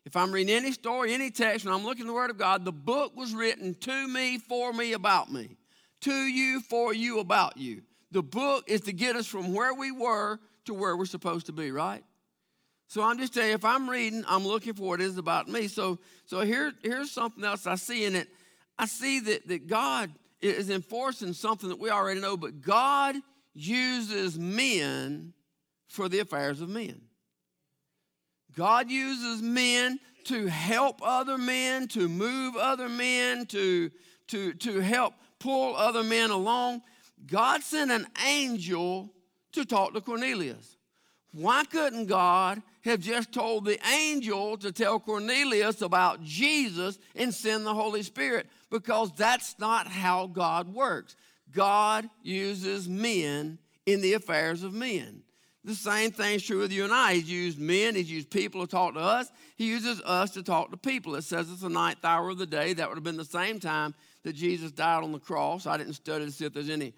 If 0.04 0.16
I'm 0.16 0.32
reading 0.32 0.54
any 0.54 0.72
story, 0.72 1.14
any 1.14 1.30
text, 1.30 1.64
and 1.64 1.74
I'm 1.74 1.84
looking 1.84 2.04
at 2.04 2.08
the 2.08 2.12
Word 2.12 2.30
of 2.30 2.38
God, 2.38 2.64
the 2.64 2.72
book 2.72 3.16
was 3.16 3.34
written 3.34 3.74
to 3.74 4.08
me, 4.08 4.38
for 4.38 4.72
me, 4.72 4.94
about 4.94 5.30
me. 5.32 5.56
To 6.02 6.12
you, 6.12 6.60
for 6.60 6.92
you, 6.92 7.20
about 7.20 7.56
you. 7.56 7.82
The 8.10 8.22
book 8.22 8.64
is 8.66 8.80
to 8.82 8.92
get 8.92 9.14
us 9.14 9.26
from 9.26 9.54
where 9.54 9.74
we 9.74 9.92
were 9.92 10.38
to 10.64 10.74
where 10.74 10.96
we're 10.96 11.06
supposed 11.06 11.46
to 11.46 11.52
be, 11.52 11.70
right? 11.70 12.02
So 12.88 13.02
I'm 13.02 13.18
just 13.18 13.32
saying, 13.32 13.54
if 13.54 13.64
I'm 13.64 13.88
reading, 13.88 14.24
I'm 14.28 14.46
looking 14.46 14.74
for 14.74 14.88
what 14.88 15.00
it 15.00 15.04
is 15.04 15.16
about 15.16 15.48
me. 15.48 15.68
So, 15.68 15.98
so 16.26 16.40
here, 16.40 16.72
here's 16.82 17.10
something 17.10 17.42
else 17.42 17.66
I 17.66 17.76
see 17.76 18.04
in 18.04 18.16
it. 18.16 18.28
I 18.78 18.86
see 18.86 19.20
that, 19.20 19.48
that 19.48 19.66
God 19.66 20.10
is 20.40 20.68
enforcing 20.68 21.32
something 21.32 21.68
that 21.68 21.78
we 21.78 21.88
already 21.90 22.20
know, 22.20 22.36
but 22.36 22.60
God 22.60 23.14
uses 23.54 24.38
men 24.38 25.32
for 25.86 26.08
the 26.08 26.18
affairs 26.18 26.60
of 26.60 26.68
men. 26.68 27.00
God 28.56 28.90
uses 28.90 29.42
men 29.42 29.98
to 30.24 30.46
help 30.46 31.00
other 31.02 31.38
men, 31.38 31.88
to 31.88 32.08
move 32.08 32.56
other 32.56 32.88
men, 32.88 33.46
to, 33.46 33.90
to, 34.28 34.52
to 34.54 34.80
help 34.80 35.14
pull 35.38 35.76
other 35.76 36.02
men 36.02 36.30
along. 36.30 36.82
God 37.26 37.62
sent 37.62 37.90
an 37.90 38.06
angel 38.26 39.12
to 39.52 39.64
talk 39.64 39.94
to 39.94 40.00
Cornelius. 40.00 40.76
Why 41.32 41.64
couldn't 41.64 42.06
God 42.06 42.62
have 42.84 43.00
just 43.00 43.32
told 43.32 43.64
the 43.64 43.78
angel 43.86 44.56
to 44.58 44.70
tell 44.70 45.00
Cornelius 45.00 45.80
about 45.80 46.22
Jesus 46.22 46.98
and 47.14 47.32
send 47.32 47.64
the 47.64 47.74
Holy 47.74 48.02
Spirit? 48.02 48.48
Because 48.70 49.12
that's 49.12 49.58
not 49.58 49.86
how 49.86 50.26
God 50.26 50.72
works. 50.72 51.16
God 51.50 52.08
uses 52.22 52.88
men 52.88 53.58
in 53.86 54.00
the 54.00 54.14
affairs 54.14 54.62
of 54.62 54.72
men. 54.72 55.22
The 55.64 55.74
same 55.74 56.10
thing's 56.10 56.42
true 56.42 56.58
with 56.58 56.72
you 56.72 56.82
and 56.84 56.92
I. 56.92 57.14
He's 57.14 57.30
used 57.30 57.58
men, 57.58 57.94
he's 57.94 58.10
used 58.10 58.30
people 58.30 58.62
to 58.62 58.70
talk 58.70 58.94
to 58.94 59.00
us. 59.00 59.30
He 59.56 59.68
uses 59.68 60.00
us 60.02 60.30
to 60.32 60.42
talk 60.42 60.72
to 60.72 60.76
people. 60.76 61.14
It 61.14 61.22
says 61.22 61.50
it's 61.50 61.60
the 61.60 61.68
ninth 61.68 62.04
hour 62.04 62.30
of 62.30 62.38
the 62.38 62.46
day. 62.46 62.72
That 62.72 62.88
would 62.88 62.96
have 62.96 63.04
been 63.04 63.16
the 63.16 63.24
same 63.24 63.60
time 63.60 63.94
that 64.24 64.34
Jesus 64.34 64.72
died 64.72 65.04
on 65.04 65.12
the 65.12 65.20
cross. 65.20 65.66
I 65.66 65.76
didn't 65.76 65.94
study 65.94 66.24
to 66.24 66.32
see 66.32 66.44
if 66.44 66.52
there's 66.52 66.68
any 66.68 66.94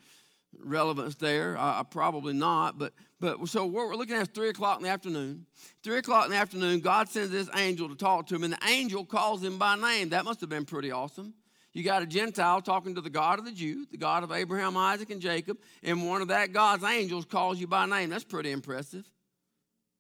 relevance 0.59 1.15
there. 1.17 1.57
Uh, 1.59 1.83
probably 1.85 2.33
not. 2.33 2.79
But 2.79 2.95
but 3.21 3.47
so 3.49 3.65
what 3.65 3.89
we're 3.89 3.97
looking 3.97 4.17
at 4.17 4.23
is 4.23 4.29
three 4.29 4.49
o'clock 4.49 4.79
in 4.79 4.85
the 4.85 4.91
afternoon. 4.91 5.47
Three 5.83 5.99
o'clock 5.99 6.27
in 6.27 6.31
the 6.31 6.37
afternoon, 6.37 6.81
God 6.81 7.09
sends 7.09 7.31
this 7.31 7.49
angel 7.55 7.89
to 7.89 7.95
talk 7.95 8.27
to 8.29 8.35
him, 8.35 8.45
and 8.45 8.53
the 8.53 8.69
angel 8.69 9.05
calls 9.05 9.43
him 9.43 9.59
by 9.59 9.77
name. 9.77 10.11
That 10.11 10.25
must 10.25 10.41
have 10.41 10.51
been 10.51 10.65
pretty 10.65 10.91
awesome. 10.91 11.35
You 11.75 11.83
got 11.83 12.03
a 12.03 12.07
Gentile 12.07 12.63
talking 12.63 12.95
to 12.95 13.01
the 13.01 13.11
God 13.11 13.41
of 13.41 13.45
the 13.45 13.53
Jews, 13.53 13.89
the 13.91 13.97
God 13.97 14.23
of 14.23 14.31
Abraham, 14.31 14.77
Isaac, 14.77 15.11
and 15.11 15.21
Jacob, 15.21 15.59
and 15.83 16.09
one 16.09 16.23
of 16.23 16.29
that 16.29 16.53
God's 16.53 16.85
angels 16.85 17.25
calls 17.25 17.59
you 17.59 17.67
by 17.67 17.85
name. 17.85 18.11
That's 18.11 18.25
pretty 18.25 18.53
impressive. 18.53 19.05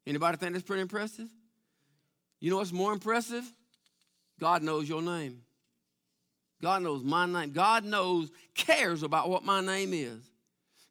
Anybody 0.07 0.37
think 0.37 0.52
that's 0.52 0.64
pretty 0.64 0.83
impressive? 0.83 1.28
You 2.40 2.50
know 2.50 2.59
what's 2.59 2.73
more 2.73 2.93
impressive? 2.93 3.45
God 4.38 4.62
knows 4.62 4.88
your 4.88 5.02
name. 5.02 5.40
God 6.62 6.83
knows 6.83 7.02
my 7.02 7.26
name. 7.26 7.50
God 7.50 7.85
knows, 7.85 8.31
cares 8.54 9.02
about 9.02 9.28
what 9.28 9.45
my 9.45 9.61
name 9.61 9.93
is. 9.93 10.23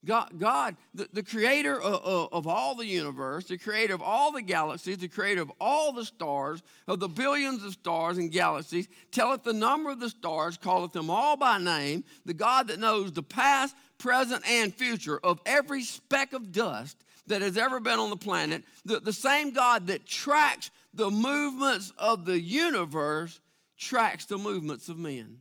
God, 0.06 0.38
God 0.38 0.76
the, 0.94 1.08
the 1.14 1.24
creator 1.24 1.80
of, 1.80 2.30
of, 2.32 2.48
all 2.48 2.76
the 2.76 2.86
universe, 2.86 3.46
the 3.46 3.58
creator 3.58 3.94
of 3.94 4.02
all 4.02 4.32
the 4.32 4.42
galaxies, 4.42 4.98
the 4.98 5.08
creator 5.08 5.42
of 5.42 5.52
all 5.62 5.94
the 5.94 6.04
stars, 6.04 6.62
of 6.88 7.00
the 7.00 7.08
billions 7.08 7.64
of 7.64 7.74
stars 7.74 8.18
and 8.18 8.32
galaxies, 8.32 8.88
telleth 9.12 9.44
the 9.44 9.54
number 9.54 9.90
of 9.90 10.00
the 10.00 10.10
stars, 10.10 10.58
calleth 10.58 10.92
them 10.92 11.10
all 11.10 11.38
by 11.38 11.58
name, 11.58 12.04
the 12.26 12.34
God 12.34 12.68
that 12.68 12.80
knows 12.80 13.14
the 13.14 13.24
past, 13.24 13.76
present, 13.98 14.44
and 14.50 14.76
future 14.76 15.20
of 15.24 15.40
every 15.46 15.84
speck 15.84 16.34
of 16.34 16.52
dust 16.52 16.98
that 17.28 17.42
has 17.42 17.58
ever 17.58 17.80
been 17.80 18.00
on 18.00 18.10
the 18.10 18.18
planet, 18.18 18.64
the, 18.84 19.00
the 19.00 19.14
same 19.14 19.52
God 19.52 19.88
that 19.88 20.06
tracks 20.06 20.70
the 20.94 21.10
movements 21.10 21.94
of 21.98 22.26
the 22.26 22.40
universe 22.40 23.40
tracks 23.78 24.26
the 24.26 24.38
movements 24.38 24.90
of 24.90 24.98
men. 24.98 25.38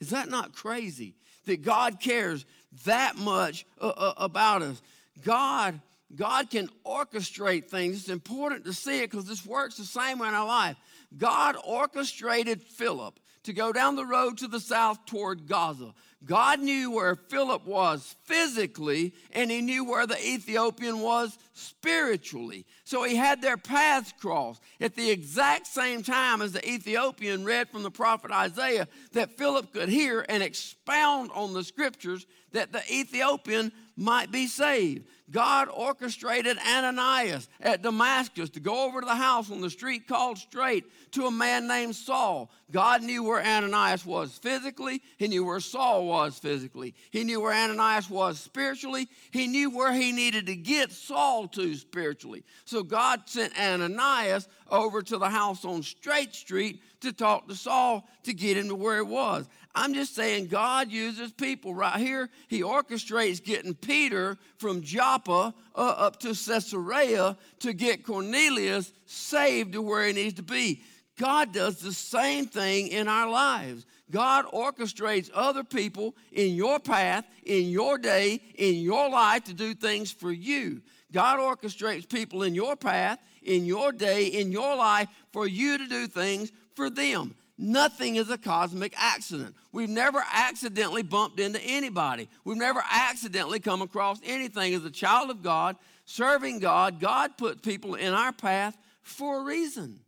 Is 0.00 0.10
that 0.10 0.28
not 0.28 0.52
crazy? 0.54 1.14
That 1.46 1.62
God 1.62 2.00
cares 2.00 2.44
that 2.84 3.16
much 3.16 3.66
uh, 3.80 3.88
uh, 3.88 4.14
about 4.16 4.62
us. 4.62 4.80
God, 5.24 5.80
God 6.14 6.50
can 6.50 6.68
orchestrate 6.84 7.66
things. 7.66 8.00
It's 8.00 8.08
important 8.08 8.64
to 8.64 8.72
see 8.72 9.02
it 9.02 9.10
because 9.10 9.26
this 9.26 9.44
works 9.46 9.76
the 9.76 9.84
same 9.84 10.18
way 10.18 10.28
in 10.28 10.34
our 10.34 10.46
life. 10.46 10.76
God 11.16 11.56
orchestrated 11.64 12.62
Philip 12.62 13.18
to 13.44 13.52
go 13.52 13.72
down 13.72 13.96
the 13.96 14.04
road 14.04 14.38
to 14.38 14.48
the 14.48 14.60
south 14.60 15.06
toward 15.06 15.46
Gaza. 15.46 15.94
God 16.24 16.60
knew 16.60 16.90
where 16.90 17.14
Philip 17.14 17.64
was 17.64 18.16
physically, 18.24 19.14
and 19.32 19.50
he 19.50 19.60
knew 19.60 19.84
where 19.84 20.06
the 20.06 20.18
Ethiopian 20.18 21.00
was 21.00 21.38
spiritually. 21.56 22.66
So 22.84 23.02
he 23.02 23.16
had 23.16 23.42
their 23.42 23.56
paths 23.56 24.12
crossed 24.18 24.62
at 24.80 24.94
the 24.94 25.10
exact 25.10 25.66
same 25.66 26.02
time 26.02 26.42
as 26.42 26.52
the 26.52 26.68
Ethiopian 26.68 27.44
read 27.44 27.68
from 27.68 27.82
the 27.82 27.90
prophet 27.90 28.30
Isaiah 28.30 28.88
that 29.12 29.36
Philip 29.36 29.72
could 29.72 29.88
hear 29.88 30.24
and 30.28 30.42
expound 30.42 31.30
on 31.32 31.54
the 31.54 31.64
scriptures 31.64 32.26
that 32.52 32.72
the 32.72 32.82
Ethiopian 32.90 33.72
might 33.96 34.30
be 34.30 34.46
saved. 34.46 35.06
God 35.30 35.68
orchestrated 35.72 36.56
Ananias 36.58 37.48
at 37.60 37.82
Damascus 37.82 38.50
to 38.50 38.60
go 38.60 38.84
over 38.84 39.00
to 39.00 39.06
the 39.06 39.14
house 39.14 39.50
on 39.50 39.60
the 39.60 39.70
street 39.70 40.06
called 40.06 40.38
Straight 40.38 40.84
to 41.12 41.26
a 41.26 41.30
man 41.30 41.66
named 41.66 41.96
Saul. 41.96 42.50
God 42.70 43.02
knew 43.02 43.24
where 43.24 43.44
Ananias 43.44 44.06
was 44.06 44.38
physically, 44.38 45.02
he 45.16 45.26
knew 45.26 45.44
where 45.44 45.60
Saul 45.60 46.06
was 46.06 46.38
physically, 46.38 46.94
he 47.10 47.24
knew 47.24 47.40
where 47.40 47.52
Ananias 47.52 48.08
was 48.08 48.38
spiritually, 48.38 49.08
he 49.32 49.48
knew 49.48 49.70
where 49.70 49.92
he 49.92 50.12
needed 50.12 50.46
to 50.46 50.56
get 50.56 50.92
Saul 50.92 51.45
to 51.48 51.74
spiritually. 51.74 52.44
So 52.64 52.82
God 52.82 53.22
sent 53.26 53.58
Ananias 53.58 54.48
over 54.70 55.02
to 55.02 55.18
the 55.18 55.28
house 55.30 55.64
on 55.64 55.82
Straight 55.82 56.34
Street 56.34 56.82
to 57.00 57.12
talk 57.12 57.48
to 57.48 57.54
Saul 57.54 58.08
to 58.24 58.34
get 58.34 58.56
him 58.56 58.68
to 58.68 58.74
where 58.74 58.98
it 58.98 59.06
was. 59.06 59.48
I'm 59.74 59.92
just 59.92 60.14
saying 60.14 60.46
God 60.46 60.90
uses 60.90 61.32
people 61.32 61.74
right 61.74 61.98
here. 61.98 62.30
He 62.48 62.62
orchestrates 62.62 63.44
getting 63.44 63.74
Peter 63.74 64.38
from 64.58 64.80
Joppa 64.80 65.54
uh, 65.74 65.78
up 65.78 66.18
to 66.20 66.28
Caesarea 66.28 67.36
to 67.60 67.72
get 67.74 68.04
Cornelius 68.04 68.92
saved 69.04 69.74
to 69.74 69.82
where 69.82 70.06
he 70.06 70.14
needs 70.14 70.34
to 70.34 70.42
be. 70.42 70.82
God 71.18 71.52
does 71.52 71.78
the 71.78 71.92
same 71.92 72.46
thing 72.46 72.88
in 72.88 73.08
our 73.08 73.28
lives. 73.28 73.86
God 74.10 74.46
orchestrates 74.46 75.30
other 75.34 75.64
people 75.64 76.14
in 76.30 76.54
your 76.54 76.78
path, 76.78 77.24
in 77.44 77.68
your 77.68 77.98
day, 77.98 78.40
in 78.54 78.76
your 78.76 79.08
life 79.10 79.44
to 79.44 79.54
do 79.54 79.74
things 79.74 80.12
for 80.12 80.30
you. 80.30 80.82
God 81.12 81.38
orchestrates 81.38 82.08
people 82.08 82.42
in 82.42 82.54
your 82.54 82.76
path, 82.76 83.18
in 83.42 83.64
your 83.64 83.92
day, 83.92 84.26
in 84.26 84.50
your 84.50 84.76
life 84.76 85.08
for 85.32 85.46
you 85.46 85.78
to 85.78 85.86
do 85.86 86.06
things 86.06 86.50
for 86.74 86.90
them. 86.90 87.34
Nothing 87.58 88.16
is 88.16 88.28
a 88.28 88.36
cosmic 88.36 88.92
accident. 88.96 89.54
We've 89.72 89.88
never 89.88 90.22
accidentally 90.32 91.02
bumped 91.02 91.40
into 91.40 91.60
anybody. 91.62 92.28
We've 92.44 92.58
never 92.58 92.82
accidentally 92.90 93.60
come 93.60 93.80
across 93.80 94.20
anything. 94.24 94.74
As 94.74 94.84
a 94.84 94.90
child 94.90 95.30
of 95.30 95.42
God, 95.42 95.76
serving 96.04 96.58
God, 96.58 97.00
God 97.00 97.38
put 97.38 97.62
people 97.62 97.94
in 97.94 98.12
our 98.12 98.32
path 98.32 98.76
for 99.02 99.40
a 99.40 99.44
reason. 99.44 100.00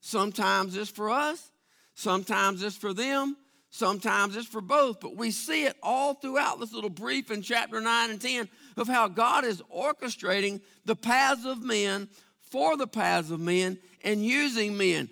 Sometimes 0.00 0.76
it's 0.76 0.90
for 0.90 1.10
us, 1.10 1.50
sometimes 1.94 2.62
it's 2.62 2.76
for 2.76 2.92
them, 2.92 3.36
sometimes 3.70 4.36
it's 4.36 4.46
for 4.46 4.60
both. 4.60 5.00
But 5.00 5.16
we 5.16 5.30
see 5.30 5.64
it 5.64 5.76
all 5.82 6.14
throughout 6.14 6.60
this 6.60 6.74
little 6.74 6.90
brief 6.90 7.30
in 7.30 7.40
chapter 7.40 7.80
9 7.80 8.10
and 8.10 8.20
10 8.20 8.48
of 8.76 8.88
how 8.88 9.08
God 9.08 9.44
is 9.44 9.62
orchestrating 9.74 10.60
the 10.84 10.96
paths 10.96 11.44
of 11.44 11.62
men 11.62 12.08
for 12.40 12.76
the 12.76 12.86
paths 12.86 13.30
of 13.30 13.40
men 13.40 13.78
and 14.02 14.24
using 14.24 14.76
men. 14.76 15.08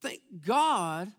Thank 0.00 0.20
God, 0.44 1.12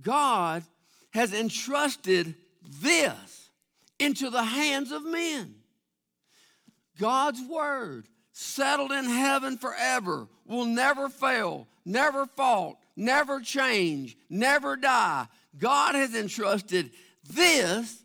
God 0.00 0.64
has 1.10 1.32
entrusted 1.32 2.34
this 2.82 3.50
into 3.98 4.30
the 4.30 4.42
hands 4.42 4.92
of 4.92 5.04
men. 5.04 5.54
God's 6.98 7.40
word, 7.48 8.06
settled 8.32 8.92
in 8.92 9.04
heaven 9.04 9.56
forever, 9.58 10.28
will 10.46 10.66
never 10.66 11.08
fail, 11.08 11.66
never 11.84 12.26
fault, 12.26 12.78
never 12.96 13.40
change, 13.40 14.16
never 14.28 14.76
die. 14.76 15.26
God 15.58 15.94
has 15.94 16.14
entrusted 16.14 16.90
this 17.28 18.02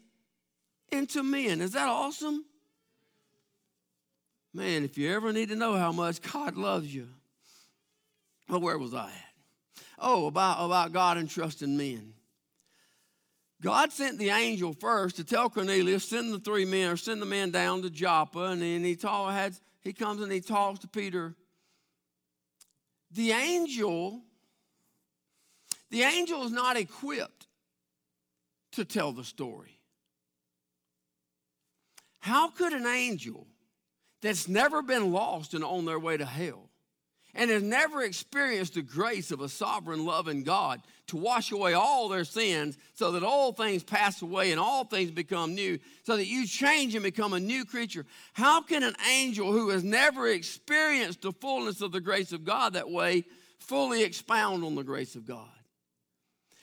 into 0.92 1.24
men. 1.24 1.62
Is 1.62 1.72
that 1.72 1.88
awesome? 1.88 2.46
Man, 4.54 4.84
if 4.84 4.98
you 4.98 5.12
ever 5.14 5.32
need 5.32 5.50
to 5.50 5.56
know 5.56 5.76
how 5.76 5.92
much 5.92 6.22
God 6.22 6.58
loves 6.58 6.94
you, 6.94 7.08
well, 8.50 8.60
where 8.60 8.78
was 8.78 8.94
I 8.94 9.08
at? 9.08 9.84
Oh, 9.98 10.28
about, 10.28 10.66
about 10.66 10.92
God 10.92 11.18
entrusting 11.18 11.78
men. 11.78 12.14
God 13.62 13.92
sent 13.94 14.18
the 14.18 14.30
angel 14.30 14.74
first 14.74 15.18
to 15.18 15.24
tell 15.24 15.50
Cornelius, 15.50 16.10
send 16.10 16.34
the 16.34 16.40
three 16.40 16.66
men 16.66 16.90
or 16.90 16.98
send 16.98 17.22
the 17.22 17.28
men 17.28 17.52
down 17.52 17.84
to 17.84 17.90
Joppa, 17.90 18.46
and 18.46 18.62
then 18.62 18.84
he 18.84 18.96
told, 18.96 19.32
had, 19.32 19.54
he 19.82 19.94
comes 19.94 20.22
and 20.22 20.32
he 20.32 20.42
talks 20.42 20.80
to 20.80 20.88
Peter. 20.88 21.36
The 23.12 23.32
angel, 23.32 24.22
the 25.92 26.02
angel 26.02 26.44
is 26.44 26.52
not 26.52 26.76
equipped 26.76 27.48
to 28.74 28.84
tell 28.84 29.12
the 29.12 29.24
story. 29.24 29.78
How 32.20 32.50
could 32.50 32.74
an 32.74 32.88
angel 32.88 33.48
that's 34.22 34.48
never 34.48 34.82
been 34.82 35.12
lost 35.12 35.54
and 35.54 35.64
on 35.64 35.86
their 35.86 36.00
way 36.00 36.18
to 36.18 36.26
hell 36.26 36.70
and 37.34 37.50
has 37.50 37.64
never 37.64 38.04
experienced 38.04 38.74
the 38.74 38.82
grace 38.82 39.32
of 39.32 39.42
a 39.42 39.50
sovereign, 39.50 40.06
loving 40.06 40.44
God 40.44 40.82
to 41.08 41.18
wash 41.18 41.52
away 41.52 41.74
all 41.74 42.10
their 42.10 42.24
sins 42.24 42.78
so 42.94 43.12
that 43.12 43.24
all 43.24 43.54
things 43.54 43.84
pass 43.84 44.22
away 44.22 44.52
and 44.52 44.60
all 44.60 44.84
things 44.84 45.12
become 45.12 45.56
new, 45.56 45.80
so 46.04 46.18
that 46.18 46.28
you 46.28 46.46
change 46.46 46.94
and 46.96 47.04
become 47.04 47.34
a 47.34 47.40
new 47.40 47.66
creature. 47.66 48.06
How 48.34 48.62
can 48.62 48.84
an 48.84 48.96
angel 49.10 49.52
who 49.52 49.70
has 49.70 49.84
never 49.84 50.28
experienced 50.28 51.22
the 51.22 51.34
fullness 51.34 51.82
of 51.82 51.92
the 51.92 52.02
grace 52.02 52.34
of 52.34 52.44
God 52.44 52.74
that 52.74 52.90
way 52.90 53.26
fully 53.60 54.04
expound 54.04 54.64
on 54.64 54.76
the 54.76 54.84
grace 54.84 55.16
of 55.16 55.26
God? 55.26 55.48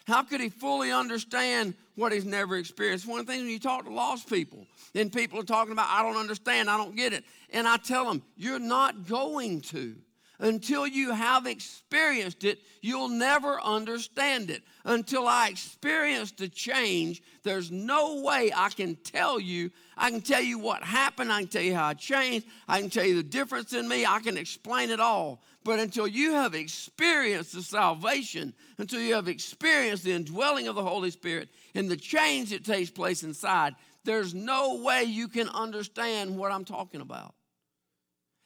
How 0.09 0.23
could 0.23 0.41
he 0.41 0.49
fully 0.49 0.91
understand 0.91 1.75
what 1.95 2.13
he's 2.13 2.25
never 2.25 2.57
experienced? 2.57 3.07
One 3.07 3.21
of 3.21 3.27
the 3.27 3.33
things 3.33 3.43
when 3.43 3.53
you 3.53 3.59
talk 3.59 3.85
to 3.85 3.93
lost 3.93 4.27
people, 4.27 4.67
then 4.95 5.11
people 5.11 5.39
are 5.39 5.45
talking 5.45 5.73
about, 5.73 5.87
I 5.91 6.03
don't 6.03 6.17
understand, 6.17 6.71
I 6.71 6.79
don't 6.79 6.97
get 6.97 7.13
it. 7.13 7.25
And 7.51 7.69
I 7.69 7.77
tell 7.77 8.07
them, 8.07 8.23
you're 8.35 8.59
not 8.59 9.07
going 9.07 9.61
to. 9.61 9.95
Until 10.41 10.87
you 10.87 11.13
have 11.13 11.47
experienced 11.47 12.45
it, 12.45 12.61
you'll 12.81 13.09
never 13.09 13.61
understand 13.61 14.51
it. 14.51 14.63
Until 14.85 15.27
I 15.27 15.49
experience 15.49 16.31
the 16.31 16.49
change, 16.49 17.23
there's 17.43 17.73
no 17.73 18.23
way 18.23 18.53
I 18.55 18.69
can 18.69 18.95
tell 18.95 19.41
you. 19.41 19.73
I 19.97 20.11
can 20.11 20.21
tell 20.21 20.41
you 20.41 20.61
what 20.61 20.85
happened. 20.85 21.33
I 21.33 21.41
can 21.41 21.49
tell 21.49 21.63
you 21.63 21.75
how 21.75 21.87
I 21.87 21.95
changed. 21.95 22.47
I 22.69 22.81
can 22.81 22.89
tell 22.89 23.05
you 23.05 23.17
the 23.17 23.23
difference 23.25 23.73
in 23.73 23.89
me. 23.89 24.07
I 24.07 24.21
can 24.21 24.37
explain 24.37 24.91
it 24.91 25.01
all. 25.01 25.43
But 25.65 25.81
until 25.81 26.07
you 26.07 26.35
have 26.35 26.55
experienced 26.55 27.55
the 27.55 27.63
salvation, 27.63 28.55
until 28.79 29.01
you 29.01 29.15
have 29.15 29.27
experienced 29.27 30.05
the 30.05 30.13
indwelling 30.13 30.69
of 30.69 30.77
the 30.77 30.85
Holy 30.85 31.11
Spirit 31.11 31.49
and 31.75 31.91
the 31.91 31.97
change 31.97 32.51
that 32.51 32.65
takes 32.65 32.91
place 32.91 33.25
inside, 33.25 33.75
there's 34.05 34.35
no 34.35 34.77
way 34.77 35.03
you 35.03 35.27
can 35.27 35.49
understand 35.49 36.39
what 36.39 36.53
I'm 36.53 36.65
talking 36.65 37.01
about. 37.01 37.35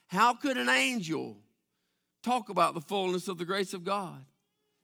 How 0.06 0.32
could 0.32 0.56
an 0.56 0.70
angel 0.70 1.36
talk 2.22 2.48
about 2.48 2.74
the 2.74 2.80
fullness 2.80 3.28
of 3.28 3.38
the 3.38 3.44
grace 3.44 3.74
of 3.74 3.84
God. 3.84 4.24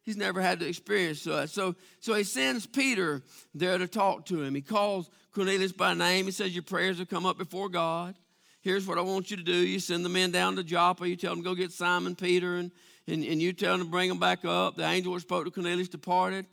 He's 0.02 0.16
never 0.16 0.40
had 0.40 0.60
to 0.60 0.66
experience 0.66 1.22
that. 1.24 1.50
So, 1.50 1.74
so 2.00 2.14
he 2.14 2.24
sends 2.24 2.66
Peter 2.66 3.22
there 3.54 3.76
to 3.76 3.86
talk 3.86 4.24
to 4.26 4.42
him. 4.42 4.54
He 4.54 4.62
calls 4.62 5.10
Cornelius 5.34 5.72
by 5.72 5.94
name. 5.94 6.24
He 6.24 6.30
says, 6.30 6.54
Your 6.54 6.62
prayers 6.62 6.98
have 6.98 7.10
come 7.10 7.26
up 7.26 7.36
before 7.36 7.68
God. 7.68 8.14
Here's 8.62 8.86
what 8.86 8.98
I 8.98 9.02
want 9.02 9.30
you 9.30 9.36
to 9.36 9.42
do. 9.42 9.54
You 9.54 9.78
send 9.78 10.04
the 10.04 10.08
men 10.08 10.30
down 10.30 10.56
to 10.56 10.64
Joppa. 10.64 11.08
You 11.08 11.16
tell 11.16 11.34
them 11.34 11.44
go 11.44 11.54
get 11.54 11.72
Simon 11.72 12.16
Peter, 12.16 12.56
and, 12.56 12.70
and, 13.06 13.22
and 13.22 13.40
you 13.40 13.52
tell 13.52 13.76
them 13.76 13.86
to 13.86 13.90
bring 13.90 14.08
them 14.08 14.18
back 14.18 14.44
up. 14.44 14.76
The 14.76 14.84
angel 14.84 15.12
who 15.12 15.20
spoke 15.20 15.44
to 15.44 15.50
Cornelius 15.50 15.88
departed. 15.88 16.46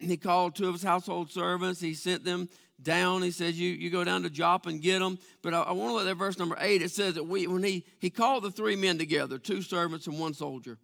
And 0.00 0.10
he 0.10 0.16
called 0.16 0.54
two 0.54 0.68
of 0.68 0.74
his 0.74 0.82
household 0.82 1.30
servants. 1.30 1.80
He 1.80 1.94
sent 1.94 2.24
them 2.24 2.48
down. 2.82 3.22
He 3.22 3.30
says, 3.30 3.58
You, 3.58 3.70
you 3.70 3.90
go 3.90 4.04
down 4.04 4.22
to 4.22 4.30
Joppa 4.30 4.68
and 4.68 4.80
get 4.80 4.98
them. 4.98 5.18
But 5.42 5.54
I, 5.54 5.62
I 5.62 5.72
want 5.72 5.90
to 5.90 5.94
look 5.94 6.08
at 6.08 6.16
verse 6.16 6.38
number 6.38 6.56
eight. 6.60 6.82
It 6.82 6.90
says 6.90 7.14
that 7.14 7.24
we, 7.24 7.46
when 7.46 7.62
he, 7.62 7.84
he 7.98 8.10
called 8.10 8.44
the 8.44 8.50
three 8.50 8.76
men 8.76 8.98
together, 8.98 9.38
two 9.38 9.62
servants 9.62 10.06
and 10.06 10.18
one 10.18 10.34
soldier. 10.34 10.78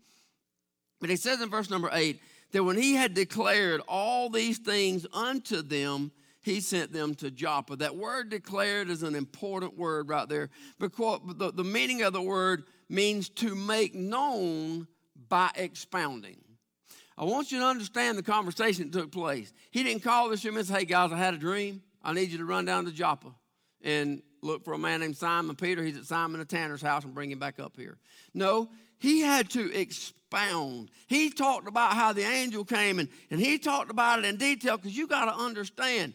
But 1.01 1.11
he 1.11 1.17
says 1.17 1.41
in 1.41 1.51
verse 1.51 1.71
number 1.71 1.91
eight 1.93 2.21
that 2.53 2.65
when 2.65 2.77
he 2.77 2.95
had 2.95 3.15
declared 3.15 3.81
all 3.89 4.31
these 4.31 4.59
things 4.59 5.07
unto 5.13 5.63
them, 5.63 6.13
he 6.43 6.61
sent 6.61 6.93
them 6.93 7.15
to 7.17 7.31
Joppa. 7.31 7.77
That 7.77 7.97
word 7.97 8.31
declared 8.31 8.89
is 8.89 9.03
an 9.03 9.17
important 9.17 9.77
word 9.77 10.09
right 10.09 10.29
there 10.29 10.49
because 10.79 11.21
the, 11.27 11.51
the 11.51 11.65
meaning 11.65 12.03
of 12.03 12.13
the 12.13 12.23
word 12.23 12.65
means 12.89 13.29
to 13.31 13.55
make 13.57 13.95
known 13.95 14.87
by 15.29 15.51
expounding. 15.57 16.37
I 17.19 17.25
want 17.25 17.51
you 17.51 17.59
to 17.59 17.65
understand 17.65 18.19
the 18.19 18.23
conversation 18.23 18.91
that 18.91 18.99
took 18.99 19.11
place. 19.11 19.53
He 19.71 19.83
didn't 19.83 20.03
call 20.03 20.29
this 20.29 20.45
room 20.45 20.57
and 20.57 20.67
say, 20.67 20.81
Hey 20.81 20.85
guys, 20.85 21.13
I 21.13 21.17
had 21.17 21.35
a 21.35 21.39
dream. 21.39 21.83
I 22.07 22.13
need 22.13 22.31
you 22.31 22.39
to 22.39 22.45
run 22.45 22.65
down 22.65 22.85
to 22.85 22.93
Joppa 22.93 23.35
and 23.83 24.23
look 24.41 24.65
for 24.65 24.75
a 24.75 24.79
man 24.79 25.01
named 25.01 25.17
Simon 25.17 25.57
Peter. 25.57 25.83
He's 25.83 25.97
at 25.97 26.05
Simon 26.05 26.39
the 26.39 26.47
Tanner's 26.47 26.81
house 26.81 27.03
and 27.03 27.13
bring 27.13 27.33
him 27.33 27.41
back 27.41 27.59
up 27.59 27.73
here. 27.77 27.99
No, 28.33 28.71
he 29.01 29.23
had 29.23 29.51
to 29.51 29.77
expound. 29.77 30.93
He 31.09 31.31
talked 31.31 31.67
about 31.67 31.95
how 31.95 32.13
the 32.13 32.23
angel 32.23 32.65
came 32.65 33.01
and, 33.01 33.09
and 33.29 33.41
he 33.41 33.59
talked 33.59 33.91
about 33.91 34.21
it 34.21 34.25
in 34.25 34.37
detail 34.37 34.77
because 34.77 34.97
you 34.97 35.09
got 35.09 35.25
to 35.25 35.35
understand, 35.35 36.15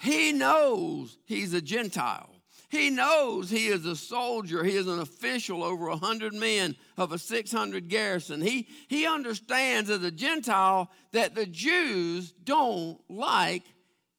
he 0.00 0.30
knows 0.30 1.18
he's 1.24 1.52
a 1.52 1.60
Gentile. 1.60 2.30
He 2.68 2.90
knows 2.90 3.50
he 3.50 3.66
is 3.66 3.84
a 3.86 3.96
soldier. 3.96 4.62
He 4.62 4.76
is 4.76 4.86
an 4.86 5.00
official 5.00 5.64
over 5.64 5.88
a 5.88 5.96
hundred 5.96 6.32
men 6.32 6.76
of 6.96 7.10
a 7.10 7.18
600 7.18 7.88
garrison. 7.88 8.40
He, 8.40 8.68
he 8.86 9.04
understands 9.04 9.90
as 9.90 10.04
a 10.04 10.12
Gentile 10.12 10.92
that 11.10 11.34
the 11.34 11.46
Jews 11.46 12.32
don't 12.44 13.00
like 13.08 13.64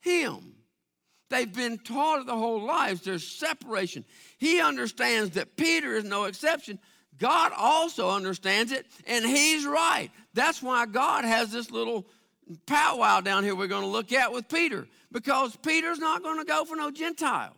him. 0.02 0.55
They've 1.30 1.52
been 1.52 1.80
taught 1.80 2.26
their 2.26 2.36
whole 2.36 2.62
lives 2.62 3.02
there's 3.02 3.28
separation. 3.28 4.06
He 4.38 4.60
understands 4.62 5.32
that 5.32 5.58
Peter 5.58 5.96
is 5.96 6.04
no 6.04 6.26
exception. 6.26 6.80
God 7.18 7.52
also 7.56 8.12
understands 8.12 8.72
it, 8.72 8.86
and 9.08 9.26
he's 9.26 9.66
right. 9.66 10.12
That's 10.34 10.62
why 10.62 10.86
God 10.86 11.26
has 11.26 11.52
this 11.52 11.72
little 11.72 12.06
powwow 12.66 13.22
down 13.22 13.44
here 13.44 13.56
we're 13.56 13.68
going 13.68 13.84
to 13.84 13.88
look 13.88 14.12
at 14.12 14.32
with 14.32 14.48
Peter, 14.50 14.88
because 15.12 15.56
Peter's 15.56 16.00
not 16.00 16.22
going 16.22 16.38
to 16.40 16.46
go 16.46 16.66
for 16.66 16.76
no 16.76 16.92
Gentile, 16.92 17.56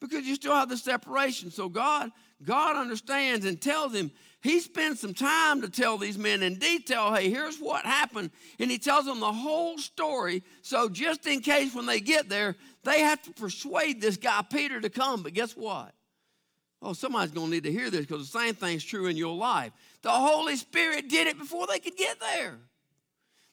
because 0.00 0.26
you 0.26 0.34
still 0.36 0.54
have 0.54 0.68
the 0.68 0.76
separation. 0.76 1.50
So 1.50 1.68
God, 1.68 2.10
God 2.42 2.76
understands 2.76 3.44
and 3.44 3.60
tells 3.60 3.94
him. 3.94 4.10
He 4.40 4.60
spends 4.60 5.00
some 5.00 5.14
time 5.14 5.62
to 5.62 5.68
tell 5.68 5.98
these 5.98 6.16
men 6.16 6.44
in 6.44 6.58
detail, 6.58 7.12
hey, 7.12 7.28
here's 7.28 7.58
what 7.58 7.84
happened. 7.84 8.30
And 8.60 8.70
he 8.70 8.78
tells 8.78 9.04
them 9.04 9.18
the 9.18 9.32
whole 9.32 9.78
story. 9.78 10.44
So 10.62 10.88
just 10.88 11.26
in 11.26 11.40
case 11.40 11.74
when 11.74 11.86
they 11.86 11.98
get 11.98 12.28
there, 12.28 12.54
they 12.84 13.00
have 13.00 13.20
to 13.22 13.32
persuade 13.32 14.00
this 14.00 14.16
guy, 14.16 14.42
Peter, 14.48 14.80
to 14.80 14.90
come. 14.90 15.24
But 15.24 15.34
guess 15.34 15.56
what? 15.56 15.92
Oh, 16.80 16.92
somebody's 16.92 17.32
going 17.32 17.48
to 17.48 17.52
need 17.52 17.64
to 17.64 17.72
hear 17.72 17.90
this 17.90 18.06
because 18.06 18.30
the 18.30 18.38
same 18.38 18.54
thing's 18.54 18.84
true 18.84 19.06
in 19.06 19.16
your 19.16 19.34
life. 19.34 19.72
The 20.02 20.10
Holy 20.10 20.54
Spirit 20.54 21.08
did 21.08 21.26
it 21.26 21.36
before 21.36 21.66
they 21.66 21.80
could 21.80 21.96
get 21.96 22.20
there. 22.20 22.54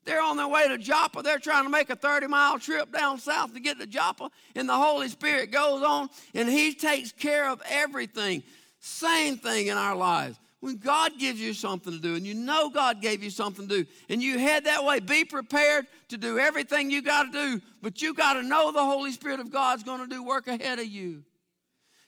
They're 0.06 0.21
on 0.21 0.38
their 0.38 0.48
way 0.48 0.67
to 0.67 0.78
Joppa. 0.78 1.24
They're 1.24 1.39
trying 1.39 1.63
to 1.63 1.69
make 1.71 1.89
a 1.89 1.95
30 1.95 2.28
mile 2.28 2.60
trip 2.60 2.91
down 2.91 3.17
south 3.17 3.56
to 3.56 3.60
get 3.60 3.80
to 3.80 3.88
Joppa. 3.88 4.30
And 4.56 4.69
the 4.69 4.76
Holy 4.76 5.10
Spirit 5.10 5.50
goes 5.50 5.82
on 5.82 6.10
and 6.36 6.48
He 6.48 6.76
takes 6.76 7.12
care 7.12 7.50
of 7.50 7.60
everything. 7.67 8.43
Same 8.80 9.38
thing 9.38 9.65
in 9.67 9.78
our 9.78 9.95
lives. 9.95 10.38
When 10.62 10.78
God 10.78 11.20
gives 11.20 11.39
you 11.39 11.54
something 11.54 11.94
to 11.94 12.00
do 12.00 12.15
and 12.15 12.26
you 12.26 12.34
know 12.34 12.70
God 12.70 13.02
gave 13.02 13.24
you 13.24 13.30
something 13.30 13.68
to 13.68 13.84
do 13.84 13.89
and 14.10 14.22
you 14.22 14.39
head 14.39 14.65
that 14.65 14.84
way, 14.84 15.00
be 15.00 15.24
prepared 15.24 15.86
to 16.10 16.18
do 16.18 16.39
everything 16.39 16.89
you 16.89 17.02
got 17.02 17.32
to 17.32 17.32
do, 17.32 17.62
but 17.82 18.02
you 18.02 18.13
got 18.13 18.34
to 18.34 18.44
know 18.44 18.72
the 18.72 18.84
Holy 18.84 19.12
Spirit 19.12 19.39
of 19.39 19.52
God's 19.52 19.84
going 19.84 20.02
to 20.02 20.08
do 20.08 20.24
work 20.24 20.48
ahead 20.48 20.80
of 20.80 20.88
you. 20.88 21.24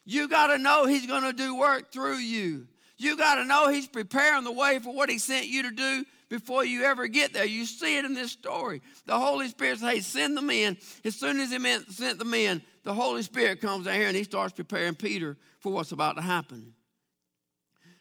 You 0.06 0.28
got 0.28 0.48
to 0.48 0.58
know 0.58 0.86
He's 0.86 1.06
going 1.06 1.24
to 1.24 1.34
do 1.34 1.56
work 1.56 1.92
through 1.92 2.18
you. 2.18 2.68
You 2.98 3.18
got 3.18 3.36
to 3.36 3.46
know 3.46 3.70
He's 3.70 3.88
preparing 3.88 4.44
the 4.44 4.52
way 4.52 4.80
for 4.80 4.94
what 4.94 5.10
He 5.10 5.20
sent 5.20 5.48
you 5.48 5.64
to 5.64 5.72
do 5.72 6.06
before 6.30 6.66
you 6.66 6.84
ever 6.84 7.08
get 7.08 7.34
there. 7.34 7.46
You 7.46 7.66
see 7.66 7.98
it 7.98 8.06
in 8.06 8.14
this 8.14 8.32
story. 8.32 8.82
The 9.06 9.18
Holy 9.18 9.48
Spirit 9.48 9.80
says, 9.80 9.90
hey, 9.90 10.00
send 10.00 10.36
the 10.36 10.42
men. 10.42 10.78
As 11.06 11.16
soon 11.16 11.40
as 11.40 11.52
he 11.52 11.60
sent 11.90 12.20
the 12.20 12.26
men, 12.26 12.62
the 12.84 12.94
Holy 12.94 13.22
Spirit 13.22 13.62
comes 13.62 13.86
down 13.86 13.96
here 13.96 14.08
and 14.08 14.16
he 14.16 14.24
starts 14.24 14.54
preparing 14.54 14.96
Peter 14.96 15.38
for 15.60 15.72
what's 15.72 15.92
about 15.92 16.16
to 16.16 16.22
happen. 16.22 16.74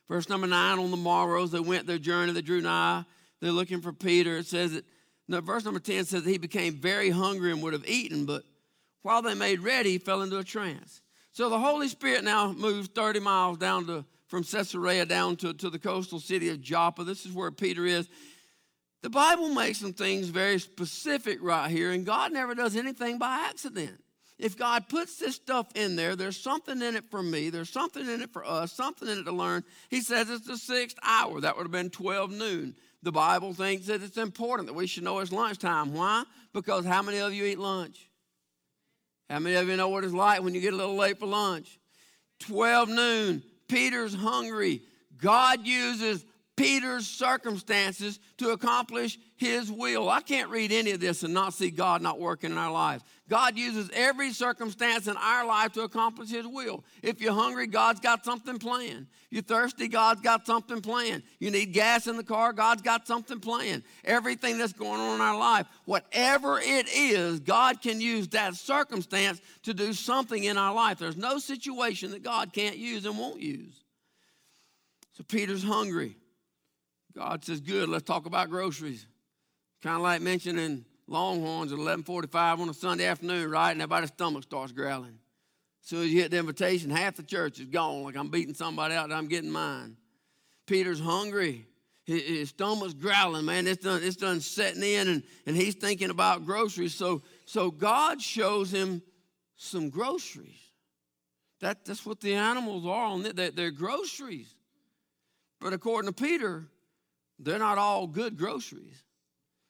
Verse 0.09 0.29
number 0.29 0.47
nine 0.47 0.79
on 0.79 0.91
the 0.91 0.97
morrows, 0.97 1.51
they 1.51 1.61
went 1.61 1.87
their 1.87 1.99
journey, 1.99 2.33
they 2.33 2.43
drew 2.43 2.61
nigh. 2.61 3.05
They're 3.41 3.53
looking 3.53 3.81
for 3.81 3.93
Peter. 3.93 4.39
It 4.39 4.47
says 4.47 4.73
that, 4.73 4.85
no, 5.29 5.41
verse 5.41 5.65
number 5.65 5.81
10 5.81 6.05
says 6.05 6.23
that 6.23 6.31
he 6.31 6.39
became 6.39 6.75
very 6.75 7.11
hungry 7.11 7.51
and 7.51 7.63
would 7.63 7.73
have 7.73 7.89
eaten, 7.89 8.25
but 8.25 8.45
while 9.03 9.23
they 9.23 9.35
made 9.35 9.61
ready, 9.61 9.93
he 9.93 9.99
fell 9.99 10.23
into 10.23 10.39
a 10.39 10.45
trance. 10.45 11.01
So 11.33 11.51
the 11.51 11.59
Holy 11.59 11.89
Spirit 11.89 12.25
now 12.25 12.53
moves 12.53 12.89
30 12.89 13.21
miles 13.21 13.59
down 13.59 13.87
to 13.87 14.05
from 14.27 14.43
Caesarea 14.43 15.07
down 15.07 15.37
to, 15.37 15.55
to 15.55 15.71
the 15.71 15.79
coastal 15.79 16.21
city 16.21 16.49
of 16.49 16.61
Joppa. 16.61 17.05
This 17.05 17.25
is 17.25 17.33
where 17.33 17.51
Peter 17.51 17.87
is. 17.87 18.09
The 19.03 19.11
Bible 19.11 19.51
makes 19.51 19.79
some 19.79 19.93
things 19.93 20.29
very 20.29 20.59
specific 20.59 21.39
right 21.41 21.71
here, 21.71 21.93
and 21.93 22.05
God 22.05 22.33
never 22.33 22.55
does 22.55 22.77
anything 22.77 23.19
by 23.19 23.47
accident. 23.49 24.03
If 24.39 24.57
God 24.57 24.89
puts 24.89 25.17
this 25.17 25.37
stuff 25.37 25.67
in 25.75 25.97
there, 25.97 26.15
there's 26.15 26.37
something 26.37 26.83
in 26.83 26.95
it 26.95 27.11
for 27.11 27.23
me, 27.23 27.49
there's 27.49 27.71
something 27.71 28.07
in 28.07 28.21
it 28.21 28.33
for 28.33 28.45
us, 28.45 28.73
something 28.73 29.09
in 29.09 29.19
it 29.19 29.25
to 29.25 29.33
learn. 29.33 29.65
He 29.89 30.03
says 30.03 30.29
it's 30.29 30.47
the 30.47 30.59
sixth 30.59 30.99
hour. 31.03 31.41
That 31.41 31.57
would 31.57 31.65
have 31.65 31.73
been 31.73 31.91
12 31.91 32.33
noon. 32.33 32.75
The 33.03 33.13
Bible 33.13 33.55
thinks 33.55 33.87
that 33.87 34.03
it's 34.03 34.19
important 34.19 34.69
that 34.69 34.75
we 34.75 34.87
should 34.87 35.05
know 35.05 35.21
it's 35.21 35.33
lunchtime. 35.33 35.95
Why? 35.95 36.25
Because 36.53 36.85
how 36.85 37.03
many 37.03 37.19
of 37.19 37.33
you 37.33 37.45
eat 37.45 37.59
lunch? 37.59 38.11
How 39.31 39.39
many 39.39 39.57
of 39.57 39.69
you 39.69 39.77
know 39.77 39.89
what 39.89 40.05
it's 40.05 40.13
like 40.13 40.43
when 40.43 40.55
you 40.55 40.61
get 40.61 40.75
a 40.75 40.77
little 40.77 40.97
late 40.97 41.19
for 41.19 41.27
lunch? 41.27 41.79
12 42.41 42.89
noon. 42.89 43.43
Peter's 43.69 44.15
hungry. 44.15 44.83
God 45.19 45.67
uses 45.67 46.25
Peter's 46.57 47.07
circumstances 47.07 48.19
to 48.39 48.51
accomplish 48.51 49.19
his 49.37 49.71
will. 49.71 50.09
I 50.09 50.23
can't 50.23 50.49
read 50.49 50.73
any 50.73 50.93
of 50.93 51.01
this 51.01 51.23
and 51.23 51.35
not 51.35 51.53
see 51.53 51.71
God 51.71 52.01
not 52.01 52.19
working 52.19 52.51
in 52.51 52.57
our 52.57 52.73
lives. 52.73 53.05
God 53.29 53.59
uses 53.59 53.91
every 53.93 54.33
circumstance 54.33 55.07
in 55.07 55.17
our 55.19 55.45
life 55.45 55.73
to 55.73 55.83
accomplish 55.83 56.31
his 56.31 56.47
will. 56.47 56.83
If 57.03 57.21
you're 57.21 57.35
hungry, 57.35 57.67
God's 57.67 58.01
got 58.01 58.25
something 58.25 58.59
planned. 58.59 59.07
You're 59.29 59.43
thirsty, 59.43 59.87
God's 59.87 60.23
got 60.23 60.47
something 60.47 60.81
planned. 60.81 61.25
You 61.41 61.51
need 61.51 61.75
gas 61.75 62.07
in 62.07 62.17
the 62.17 62.25
car, 62.25 62.55
God's 62.55 62.81
got 62.81 63.07
something 63.07 63.39
planned. 63.39 63.83
Everything 64.05 64.57
that's 64.57 64.73
going 64.73 65.01
on 65.01 65.17
in 65.17 65.21
our 65.21 65.39
life, 65.39 65.67
whatever 65.85 66.59
it 66.59 66.89
is, 66.89 67.41
God 67.41 67.83
can 67.83 68.01
use 68.01 68.29
that 68.29 68.55
circumstance 68.55 69.43
to 69.65 69.75
do 69.75 69.93
something 69.93 70.43
in 70.43 70.57
our 70.57 70.73
life. 70.73 70.99
There's 70.99 71.19
no 71.19 71.39
situation 71.39 72.13
that 72.13 72.23
God 72.23 72.55
can't 72.55 72.79
use 72.79 73.05
and 73.05 73.19
won't 73.19 73.43
use. 73.43 73.83
So 75.19 75.25
Peter's 75.25 75.65
hungry. 75.65 76.17
God 77.17 77.45
says, 77.45 77.61
Good, 77.61 77.89
let's 77.89 78.05
talk 78.05 78.27
about 78.27 78.51
groceries. 78.51 79.07
Kind 79.83 79.97
of 79.97 80.03
like 80.03 80.21
mentioning 80.21 80.85
Longhorns 81.09 81.73
at 81.73 81.79
11:45 81.79 82.61
on 82.61 82.69
a 82.69 82.75
Sunday 82.75 83.07
afternoon, 83.07 83.51
right? 83.51 83.73
And 83.73 83.81
everybody's 83.81 84.11
stomach 84.11 84.43
starts 84.43 84.73
growling. 84.73 85.19
As 85.83 85.89
soon 85.89 86.03
as 86.05 86.13
you 86.13 86.21
hit 86.21 86.31
the 86.31 86.39
invitation, 86.39 86.91
half 86.91 87.17
the 87.17 87.23
church 87.23 87.59
is 87.59 87.67
gone, 87.67 88.03
like 88.03 88.17
I'm 88.17 88.29
beating 88.29 88.55
somebody 88.55 88.95
out, 88.95 89.11
I'm 89.13 89.29
getting 89.29 89.51
mine. 89.51 89.97
Peter's 90.67 91.01
hungry. 91.01 91.67
His, 92.05 92.23
his 92.23 92.49
stomach's 92.51 92.95
growling, 92.95 93.47
man. 93.47 93.67
It's 93.67 93.83
done, 93.83 94.03
it's 94.03 94.17
done 94.17 94.41
setting 94.41 94.83
in, 94.83 95.09
and, 95.09 95.23
and 95.47 95.57
he's 95.57 95.75
thinking 95.75 96.11
about 96.11 96.45
groceries. 96.45 96.95
So, 96.95 97.23
so 97.47 97.71
God 97.71 98.21
shows 98.21 98.71
him 98.71 99.03
some 99.57 99.91
groceries. 99.91 100.61
That, 101.61 101.85
that's 101.85 102.05
what 102.05 102.21
the 102.21 102.35
animals 102.35 102.85
are 102.87 103.07
on. 103.07 103.23
They're, 103.23 103.51
they're 103.51 103.71
groceries. 103.71 104.55
But 105.61 105.73
according 105.73 106.13
to 106.13 106.23
Peter, 106.23 106.69
they're 107.39 107.59
not 107.59 107.79
all 107.79 108.07
good 108.07 108.37
groceries. 108.37 109.03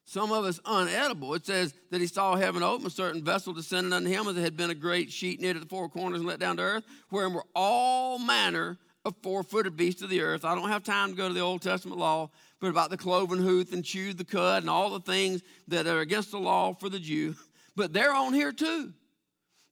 Some 0.04 0.30
of 0.30 0.44
us 0.44 0.60
unedible. 0.60 1.34
It 1.34 1.44
says 1.44 1.74
that 1.90 2.00
he 2.00 2.06
saw 2.06 2.36
heaven 2.36 2.62
open, 2.62 2.86
a 2.86 2.90
certain 2.90 3.24
vessel 3.24 3.52
descended 3.52 3.92
unto 3.92 4.08
him, 4.08 4.28
as 4.28 4.36
it 4.36 4.42
had 4.42 4.56
been 4.56 4.70
a 4.70 4.74
great 4.74 5.10
sheet 5.10 5.40
knit 5.40 5.56
at 5.56 5.62
the 5.62 5.68
four 5.68 5.88
corners 5.88 6.20
and 6.20 6.28
let 6.28 6.38
down 6.38 6.58
to 6.58 6.62
earth, 6.62 6.84
wherein 7.10 7.32
were 7.32 7.44
all 7.56 8.18
manner 8.20 8.78
of 9.04 9.14
four-footed 9.22 9.76
beasts 9.76 10.02
of 10.02 10.10
the 10.10 10.20
earth. 10.20 10.44
I 10.44 10.54
don't 10.54 10.68
have 10.68 10.84
time 10.84 11.10
to 11.10 11.16
go 11.16 11.28
to 11.28 11.34
the 11.34 11.40
Old 11.40 11.62
Testament 11.62 11.98
law, 11.98 12.30
but 12.60 12.70
about 12.70 12.90
the 12.90 12.96
cloven 12.96 13.38
hoof 13.38 13.72
and 13.72 13.84
chewed 13.84 14.18
the 14.18 14.24
cud 14.24 14.62
and 14.62 14.70
all 14.70 14.90
the 14.90 15.00
things 15.00 15.42
that 15.68 15.86
are 15.86 16.00
against 16.00 16.30
the 16.30 16.38
law 16.38 16.72
for 16.74 16.88
the 16.88 17.00
Jew. 17.00 17.34
But 17.74 17.92
they're 17.92 18.14
on 18.14 18.32
here 18.32 18.52
too. 18.52 18.92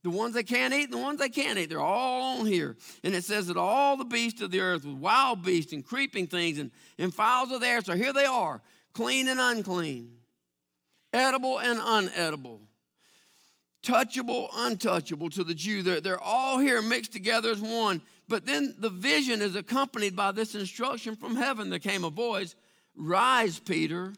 The 0.04 0.10
ones 0.10 0.34
they 0.34 0.42
can't 0.42 0.74
eat 0.74 0.84
and 0.84 0.92
the 0.92 0.98
ones 0.98 1.18
they 1.18 1.30
can't 1.30 1.58
eat, 1.58 1.70
they're 1.70 1.80
all 1.80 2.38
on 2.38 2.46
here. 2.46 2.76
And 3.02 3.14
it 3.14 3.24
says 3.24 3.46
that 3.46 3.56
all 3.56 3.96
the 3.96 4.04
beasts 4.04 4.42
of 4.42 4.50
the 4.50 4.60
earth, 4.60 4.84
with 4.84 4.98
wild 4.98 5.42
beasts 5.42 5.72
and 5.72 5.82
creeping 5.82 6.26
things 6.26 6.58
and, 6.58 6.70
and 6.98 7.12
fowls 7.12 7.50
of 7.50 7.62
the 7.62 7.66
air, 7.66 7.80
so 7.80 7.94
here 7.96 8.12
they 8.12 8.26
are, 8.26 8.60
clean 8.92 9.28
and 9.28 9.40
unclean, 9.40 10.12
edible 11.14 11.58
and 11.58 11.80
unedible, 11.80 12.60
touchable, 13.82 14.50
untouchable 14.54 15.30
to 15.30 15.42
the 15.42 15.54
Jew. 15.54 15.82
They're, 15.82 16.02
they're 16.02 16.20
all 16.20 16.58
here 16.58 16.82
mixed 16.82 17.14
together 17.14 17.50
as 17.50 17.60
one. 17.60 18.02
But 18.28 18.44
then 18.44 18.74
the 18.78 18.90
vision 18.90 19.40
is 19.40 19.56
accompanied 19.56 20.14
by 20.14 20.32
this 20.32 20.54
instruction 20.54 21.16
from 21.16 21.34
heaven. 21.34 21.70
There 21.70 21.78
came 21.78 22.04
a 22.04 22.10
voice 22.10 22.54
Rise, 22.94 23.58
Peter, 23.58 24.12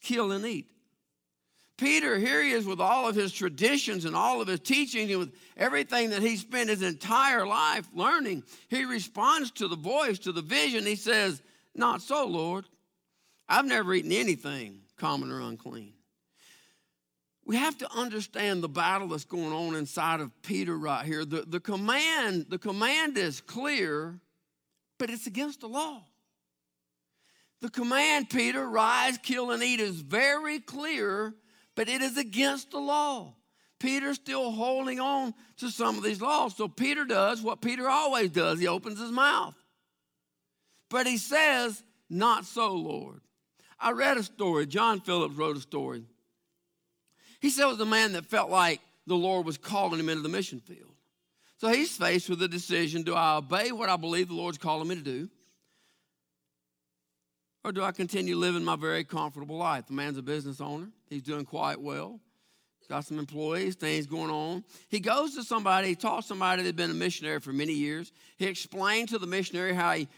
kill 0.00 0.32
and 0.32 0.44
eat. 0.44 0.71
Peter, 1.82 2.16
here 2.16 2.40
he 2.40 2.52
is 2.52 2.64
with 2.64 2.80
all 2.80 3.08
of 3.08 3.16
his 3.16 3.32
traditions 3.32 4.04
and 4.04 4.14
all 4.14 4.40
of 4.40 4.46
his 4.46 4.60
teaching 4.60 5.10
and 5.10 5.18
with 5.18 5.32
everything 5.56 6.10
that 6.10 6.22
he 6.22 6.36
spent 6.36 6.70
his 6.70 6.80
entire 6.80 7.44
life 7.44 7.88
learning. 7.92 8.44
He 8.68 8.84
responds 8.84 9.50
to 9.52 9.66
the 9.66 9.74
voice, 9.74 10.20
to 10.20 10.30
the 10.30 10.42
vision. 10.42 10.86
He 10.86 10.94
says, 10.94 11.42
Not 11.74 12.00
so, 12.00 12.24
Lord. 12.24 12.66
I've 13.48 13.64
never 13.64 13.92
eaten 13.94 14.12
anything 14.12 14.78
common 14.96 15.32
or 15.32 15.40
unclean. 15.40 15.94
We 17.44 17.56
have 17.56 17.76
to 17.78 17.92
understand 17.92 18.62
the 18.62 18.68
battle 18.68 19.08
that's 19.08 19.24
going 19.24 19.52
on 19.52 19.74
inside 19.74 20.20
of 20.20 20.30
Peter 20.42 20.78
right 20.78 21.04
here. 21.04 21.24
The, 21.24 21.42
the, 21.42 21.58
command, 21.58 22.46
the 22.48 22.58
command 22.58 23.18
is 23.18 23.40
clear, 23.40 24.20
but 24.98 25.10
it's 25.10 25.26
against 25.26 25.62
the 25.62 25.68
law. 25.68 26.04
The 27.60 27.70
command, 27.70 28.30
Peter, 28.30 28.64
rise, 28.68 29.18
kill, 29.18 29.50
and 29.50 29.64
eat, 29.64 29.80
is 29.80 30.00
very 30.00 30.60
clear, 30.60 31.34
but 31.82 31.88
it 31.88 32.00
is 32.00 32.16
against 32.16 32.70
the 32.70 32.78
law. 32.78 33.34
Peter's 33.80 34.14
still 34.14 34.52
holding 34.52 35.00
on 35.00 35.34
to 35.56 35.68
some 35.68 35.98
of 35.98 36.04
these 36.04 36.22
laws. 36.22 36.56
So 36.56 36.68
Peter 36.68 37.04
does 37.04 37.42
what 37.42 37.60
Peter 37.60 37.88
always 37.88 38.30
does 38.30 38.60
he 38.60 38.68
opens 38.68 39.00
his 39.00 39.10
mouth. 39.10 39.56
But 40.88 41.08
he 41.08 41.16
says, 41.16 41.82
Not 42.08 42.44
so, 42.44 42.72
Lord. 42.72 43.20
I 43.80 43.90
read 43.90 44.16
a 44.16 44.22
story. 44.22 44.64
John 44.64 45.00
Phillips 45.00 45.34
wrote 45.34 45.56
a 45.56 45.60
story. 45.60 46.04
He 47.40 47.50
said 47.50 47.64
it 47.64 47.70
was 47.70 47.80
a 47.80 47.84
man 47.84 48.12
that 48.12 48.26
felt 48.26 48.48
like 48.48 48.80
the 49.08 49.16
Lord 49.16 49.44
was 49.44 49.58
calling 49.58 49.98
him 49.98 50.08
into 50.08 50.22
the 50.22 50.28
mission 50.28 50.60
field. 50.60 50.94
So 51.56 51.66
he's 51.66 51.96
faced 51.96 52.30
with 52.30 52.38
the 52.38 52.46
decision 52.46 53.02
do 53.02 53.16
I 53.16 53.38
obey 53.38 53.72
what 53.72 53.88
I 53.88 53.96
believe 53.96 54.28
the 54.28 54.34
Lord's 54.34 54.56
calling 54.56 54.86
me 54.86 54.94
to 54.94 55.02
do? 55.02 55.28
Or 57.64 57.72
do 57.72 57.82
I 57.82 57.92
continue 57.92 58.36
living 58.36 58.64
my 58.64 58.76
very 58.76 59.04
comfortable 59.04 59.56
life? 59.56 59.86
The 59.86 59.92
man's 59.92 60.18
a 60.18 60.22
business 60.22 60.60
owner. 60.60 60.88
He's 61.08 61.22
doing 61.22 61.44
quite 61.44 61.80
well. 61.80 62.20
Got 62.88 63.06
some 63.06 63.18
employees, 63.18 63.74
things 63.74 64.06
going 64.06 64.30
on. 64.30 64.64
He 64.90 65.00
goes 65.00 65.34
to 65.36 65.44
somebody, 65.44 65.88
he 65.88 65.94
taught 65.94 66.24
somebody 66.24 66.60
that 66.60 66.66
had 66.66 66.76
been 66.76 66.90
a 66.90 66.94
missionary 66.94 67.40
for 67.40 67.50
many 67.50 67.72
years. 67.72 68.12
He 68.36 68.44
explained 68.44 69.08
to 69.10 69.18
the 69.18 69.26
missionary 69.26 69.72
how 69.72 69.92
he 69.92 70.08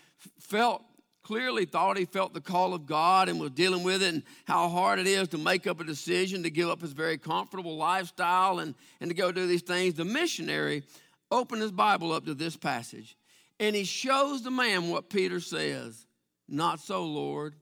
felt, 0.41 0.83
clearly 1.23 1.67
thought 1.67 1.97
he 1.97 2.05
felt 2.05 2.35
the 2.35 2.41
call 2.41 2.75
of 2.75 2.85
God 2.85 3.29
and 3.29 3.39
was 3.39 3.53
dealing 3.53 3.85
with 3.85 4.03
it 4.03 4.15
and 4.15 4.23
how 4.45 4.69
hard 4.69 4.99
it 4.99 5.07
is 5.07 5.29
to 5.29 5.39
make 5.39 5.69
up 5.69 5.79
a 5.79 5.85
decision 5.85 6.43
to 6.43 6.51
give 6.51 6.69
up 6.69 6.81
his 6.81 6.93
very 6.93 7.17
comfortable 7.17 7.77
lifestyle 7.77 8.59
and, 8.59 8.75
and 9.01 9.09
to 9.09 9.15
go 9.15 9.31
do 9.31 9.47
these 9.47 9.63
things. 9.63 9.95
The 9.95 10.05
missionary 10.05 10.83
opened 11.31 11.63
his 11.63 11.71
Bible 11.71 12.11
up 12.11 12.25
to 12.25 12.35
this 12.35 12.57
passage 12.57 13.17
and 13.61 13.77
he 13.77 13.85
shows 13.85 14.43
the 14.43 14.51
man 14.51 14.91
what 14.91 15.11
Peter 15.11 15.39
says. 15.39 16.07
Not 16.49 16.81
so, 16.81 17.05
Lord. 17.05 17.55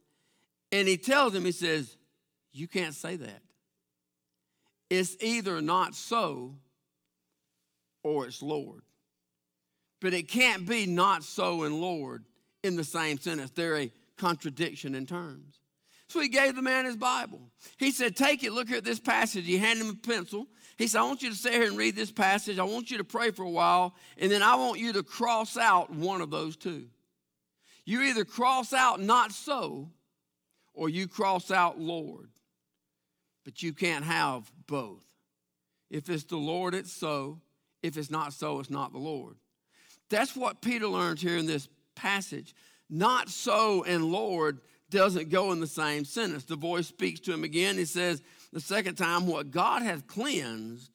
And 0.71 0.89
he 0.89 0.97
tells 0.97 1.35
him, 1.35 1.45
he 1.45 1.53
says, 1.53 1.97
You 2.53 2.69
can't 2.69 2.95
say 2.95 3.17
that. 3.17 3.43
It's 4.91 5.17
either 5.21 5.61
not 5.61 5.95
so 5.95 6.57
or 8.03 8.27
it's 8.27 8.43
Lord. 8.43 8.83
But 10.01 10.15
it 10.15 10.29
can't 10.29 10.69
be 10.69 10.87
not 10.87 11.23
so 11.23 11.63
and 11.63 11.81
Lord 11.81 12.25
in 12.63 12.77
the 12.77 12.85
same 12.85 13.19
sentence. 13.19 13.51
They're 13.53 13.79
a 13.79 13.93
contradiction 14.19 14.95
in 14.95 15.07
terms. 15.07 15.61
So 16.09 16.21
he 16.21 16.29
gave 16.29 16.57
the 16.57 16.63
man 16.63 16.85
his 16.85 16.97
Bible. 16.97 17.41
He 17.79 17.91
said, 17.91 18.17
Take 18.17 18.45
it, 18.45 18.53
look 18.53 18.69
here 18.69 18.77
at 18.77 18.85
this 18.85 19.01
passage. 19.01 19.47
He 19.47 19.57
handed 19.57 19.87
him 19.87 19.93
a 19.93 20.07
pencil. 20.07 20.47
He 20.77 20.87
said, 20.87 21.01
I 21.01 21.05
want 21.05 21.23
you 21.23 21.31
to 21.31 21.37
sit 21.37 21.55
here 21.55 21.67
and 21.67 21.79
read 21.79 21.97
this 21.97 22.13
passage. 22.13 22.59
I 22.59 22.65
want 22.65 22.91
you 22.91 22.99
to 22.99 23.05
pray 23.05 23.31
for 23.31 23.45
a 23.45 23.51
while, 23.51 23.95
and 24.19 24.31
then 24.31 24.43
I 24.43 24.57
want 24.57 24.79
you 24.79 24.93
to 24.95 25.03
cross 25.03 25.57
out 25.57 25.91
one 25.91 26.21
of 26.21 26.31
those 26.31 26.57
two. 26.57 26.89
You 27.85 28.03
either 28.03 28.25
cross 28.25 28.73
out 28.73 29.01
not 29.01 29.33
so 29.33 29.91
or 30.75 30.89
you 30.89 31.09
cross 31.09 31.51
out 31.51 31.79
Lord. 31.79 32.29
But 33.45 33.63
you 33.63 33.73
can't 33.73 34.05
have 34.05 34.51
both. 34.67 35.05
If 35.91 36.09
it's 36.09 36.25
the 36.25 36.37
Lord, 36.37 36.75
it's 36.75 36.93
so. 36.93 37.41
If 37.83 37.97
it's 37.97 38.11
not 38.11 38.33
so, 38.33 38.61
it's 38.61 38.71
not 38.71 38.93
the 38.93 38.99
Lord. 38.99 39.37
That's 40.09 40.37
what 40.37 40.63
Peter 40.63 40.87
learns 40.87 41.21
here 41.21 41.37
in 41.37 41.47
this 41.47 41.69
passage. 41.97 42.55
Not 42.89 43.29
so 43.29 43.83
and 43.85 44.13
Lord 44.13 44.61
doesn't 44.91 45.31
go 45.31 45.53
in 45.53 45.61
the 45.61 45.67
same 45.67 46.05
sentence. 46.05 46.45
The 46.45 46.55
voice 46.55 46.87
speaks 46.87 47.19
to 47.21 47.33
him 47.33 47.45
again. 47.45 47.77
He 47.79 47.85
says, 47.87 48.23
the 48.53 48.61
second 48.61 48.97
time, 48.97 49.27
What 49.27 49.51
God 49.51 49.83
hath 49.83 50.07
cleansed, 50.07 50.91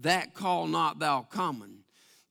that 0.00 0.34
call 0.34 0.66
not 0.66 0.98
thou 0.98 1.22
common. 1.22 1.78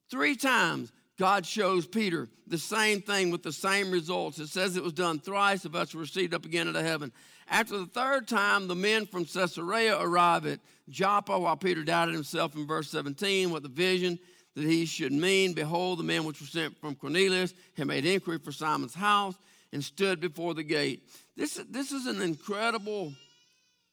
Three 0.09 0.35
times, 0.35 0.91
God 1.21 1.45
shows 1.45 1.85
Peter 1.85 2.27
the 2.47 2.57
same 2.57 2.99
thing 2.99 3.29
with 3.29 3.43
the 3.43 3.51
same 3.53 3.91
results. 3.91 4.39
It 4.39 4.47
says 4.47 4.75
it 4.75 4.83
was 4.83 4.93
done 4.93 5.19
thrice, 5.19 5.65
of 5.65 5.75
us 5.75 5.93
received 5.93 6.33
up 6.33 6.45
again 6.45 6.67
into 6.67 6.81
heaven. 6.81 7.11
After 7.47 7.77
the 7.77 7.85
third 7.85 8.27
time, 8.27 8.67
the 8.67 8.73
men 8.73 9.05
from 9.05 9.25
Caesarea 9.25 10.01
arrive 10.01 10.47
at 10.47 10.61
Joppa 10.89 11.37
while 11.37 11.55
Peter 11.57 11.83
doubted 11.83 12.15
himself 12.15 12.55
in 12.55 12.65
verse 12.65 12.89
17 12.89 13.51
what 13.51 13.61
the 13.61 13.69
vision 13.69 14.17
that 14.55 14.63
he 14.63 14.87
should 14.87 15.11
mean. 15.11 15.53
Behold, 15.53 15.99
the 15.99 16.03
men 16.03 16.23
which 16.23 16.41
were 16.41 16.47
sent 16.47 16.75
from 16.81 16.95
Cornelius 16.95 17.53
had 17.77 17.85
made 17.85 18.03
inquiry 18.03 18.39
for 18.39 18.51
Simon's 18.51 18.95
house 18.95 19.35
and 19.71 19.83
stood 19.83 20.19
before 20.19 20.55
the 20.55 20.63
gate. 20.63 21.07
This, 21.37 21.61
this 21.69 21.91
is 21.91 22.07
an 22.07 22.23
incredible 22.23 23.13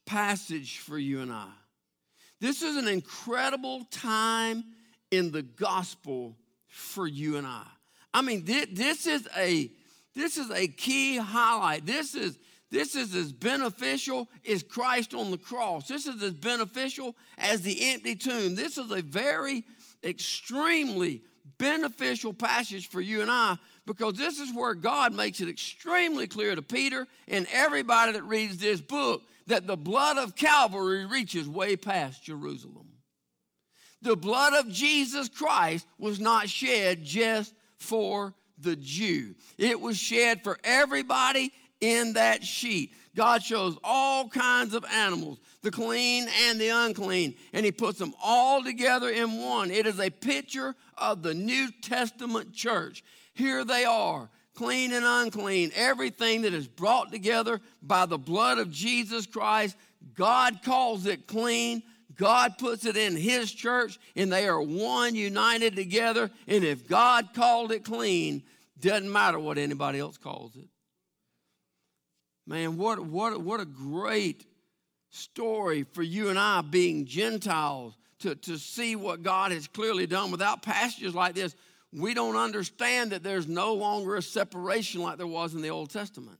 passage 0.07 0.79
for 0.79 0.97
you 0.97 1.21
and 1.21 1.31
I. 1.31 1.51
This 2.41 2.63
is 2.63 2.79
an 2.79 2.89
incredible 2.89 3.85
time 3.91 4.65
in 5.11 5.31
the 5.31 5.43
gospel 5.43 6.35
for 6.79 7.07
you 7.07 7.37
and 7.37 7.47
I. 7.47 7.65
I 8.15 8.23
mean, 8.23 8.45
this, 8.45 8.67
this 8.73 9.07
is 9.07 9.29
a 9.37 9.71
this 10.15 10.37
is 10.37 10.51
a 10.51 10.67
key 10.67 11.17
highlight. 11.17 11.87
This 11.87 12.15
is 12.15 12.39
this 12.71 12.95
is 12.95 13.15
as 13.15 13.33
beneficial 13.33 14.29
as 14.49 14.63
Christ 14.63 15.15
on 15.15 15.31
the 15.31 15.39
cross. 15.39 15.89
This 15.89 16.07
is 16.07 16.23
as 16.23 16.33
beneficial 16.33 17.15
as 17.37 17.63
the 17.63 17.91
empty 17.91 18.15
tomb. 18.15 18.55
This 18.55 18.79
is 18.79 18.91
a 18.91 19.03
very 19.03 19.65
extremely 20.05 21.23
beneficial 21.59 22.33
passage 22.33 22.89
for 22.89 23.01
you 23.01 23.23
and 23.23 23.31
I 23.31 23.57
because 23.87 24.15
this 24.15 24.39
is 24.39 24.55
where 24.55 24.75
God 24.75 25.15
makes 25.15 25.41
it 25.41 25.49
extremely 25.49 26.27
clear 26.27 26.55
to 26.55 26.63
Peter 26.63 27.07
and 27.27 27.47
everybody 27.53 28.13
that 28.13 28.23
reads 28.25 28.59
this 28.59 28.81
book 28.81 29.23
that 29.47 29.67
the 29.67 29.77
blood 29.77 30.19
of 30.19 30.37
Calvary 30.37 31.07
reaches 31.07 31.49
way 31.49 31.75
past 31.75 32.23
Jerusalem. 32.23 32.88
The 34.03 34.17
blood 34.17 34.55
of 34.55 34.73
Jesus 34.73 35.29
Christ 35.29 35.87
was 35.99 36.21
not 36.21 36.49
shed 36.49 37.05
just 37.05 37.55
for 37.77 38.35
the 38.61 38.77
Jew, 38.77 39.35
it 39.57 39.81
was 39.81 39.97
shed 39.97 40.43
for 40.43 40.59
everybody 40.65 41.53
in 41.81 42.15
that 42.15 42.43
sheet. 42.43 42.93
God 43.15 43.43
shows 43.43 43.77
all 43.83 44.29
kinds 44.29 44.75
of 44.75 44.85
animals, 44.85 45.39
the 45.63 45.71
clean 45.71 46.29
and 46.47 46.61
the 46.61 46.69
unclean, 46.69 47.35
and 47.53 47.65
He 47.65 47.73
puts 47.73 47.99
them 47.99 48.15
all 48.23 48.63
together 48.63 49.09
in 49.09 49.41
one. 49.41 49.71
It 49.71 49.87
is 49.87 49.99
a 49.99 50.11
picture 50.11 50.75
of 50.97 51.23
the 51.23 51.35
New 51.35 51.69
Testament 51.83 52.53
church. 52.53 53.03
Here 53.35 53.65
they 53.65 53.85
are, 53.85 54.29
clean 54.55 54.93
and 54.93 55.05
unclean, 55.05 55.73
everything 55.75 56.43
that 56.43 56.55
is 56.55 56.69
brought 56.69 57.11
together 57.11 57.61
by 57.83 58.07
the 58.07 58.19
blood 58.19 58.59
of 58.59 58.71
Jesus 58.71 59.27
Christ. 59.27 59.77
God 60.15 60.61
calls 60.65 61.07
it 61.07 61.27
clean. 61.27 61.83
God 62.19 62.59
puts 62.59 62.85
it 62.85 62.97
in 62.97 63.17
His 63.17 63.51
church, 63.51 63.99
and 64.17 64.31
they 64.31 64.47
are 64.49 64.61
one, 64.61 65.15
united 65.15 65.77
together. 65.77 66.31
And 66.47 66.65
if 66.65 66.89
God 66.89 67.33
called 67.33 67.73
it 67.73 67.85
clean, 67.85 68.43
doesn't 68.81 69.11
matter 69.11 69.39
what 69.39 69.57
anybody 69.57 70.01
else 70.01 70.19
calls 70.19 70.55
it. 70.57 70.69
Man, 72.47 72.77
what, 72.77 72.99
what, 73.01 73.41
what 73.41 73.61
a 73.61 73.65
great 73.65 74.45
story 75.11 75.85
for 75.93 76.03
you 76.03 76.29
and 76.29 76.39
I 76.39 76.61
being 76.63 77.07
Gentiles 77.07 77.97
to, 78.21 78.35
to 78.35 78.59
see 78.59 78.97
what 78.97 79.23
God 79.23 79.53
has 79.53 79.69
clearly 79.69 80.07
done. 80.07 80.31
Without 80.31 80.63
passages 80.63 81.15
like 81.15 81.35
this, 81.35 81.55
we 81.93 82.15
don't 82.15 82.37
understand 82.37 83.13
that 83.13 83.23
there's 83.23 83.47
no 83.47 83.75
longer 83.75 84.17
a 84.17 84.23
separation 84.23 85.03
like 85.03 85.19
there 85.19 85.27
was 85.27 85.55
in 85.55 85.63
the 85.63 85.71
Old 85.71 85.91
Testament. 85.91 86.39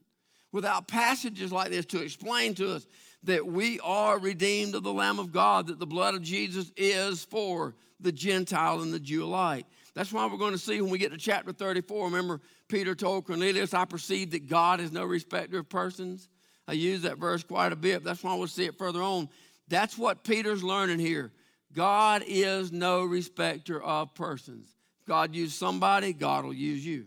Without 0.51 0.87
passages 0.87 1.51
like 1.51 1.69
this 1.69 1.85
to 1.87 2.01
explain 2.01 2.53
to 2.55 2.75
us 2.75 2.87
that 3.23 3.45
we 3.45 3.79
are 3.81 4.17
redeemed 4.19 4.75
of 4.75 4.83
the 4.83 4.93
Lamb 4.93 5.19
of 5.19 5.31
God, 5.31 5.67
that 5.67 5.79
the 5.79 5.85
blood 5.85 6.15
of 6.15 6.21
Jesus 6.21 6.71
is 6.77 7.25
for 7.25 7.75
the 7.99 8.11
Gentile 8.11 8.81
and 8.81 8.93
the 8.93 8.99
Jew 8.99 9.25
alike. 9.25 9.65
That's 9.93 10.13
why 10.13 10.25
we're 10.25 10.37
going 10.37 10.53
to 10.53 10.57
see 10.57 10.81
when 10.81 10.91
we 10.91 10.97
get 10.97 11.11
to 11.11 11.17
chapter 11.17 11.51
34. 11.51 12.05
Remember, 12.05 12.39
Peter 12.69 12.95
told 12.95 13.25
Cornelius, 13.25 13.73
I 13.73 13.85
perceive 13.85 14.31
that 14.31 14.47
God 14.47 14.79
is 14.79 14.91
no 14.91 15.03
respecter 15.03 15.59
of 15.59 15.67
persons. 15.67 16.29
I 16.67 16.73
use 16.73 17.01
that 17.01 17.17
verse 17.17 17.43
quite 17.43 17.73
a 17.73 17.75
bit. 17.75 18.03
That's 18.03 18.23
why 18.23 18.35
we'll 18.35 18.47
see 18.47 18.65
it 18.65 18.77
further 18.77 19.01
on. 19.01 19.27
That's 19.67 19.97
what 19.97 20.23
Peter's 20.23 20.63
learning 20.63 20.99
here. 20.99 21.31
God 21.73 22.23
is 22.25 22.71
no 22.71 23.03
respecter 23.03 23.81
of 23.81 24.13
persons. 24.15 24.75
God 25.07 25.35
used 25.35 25.53
somebody, 25.53 26.13
God 26.13 26.45
will 26.45 26.53
use 26.53 26.85
you. 26.85 27.05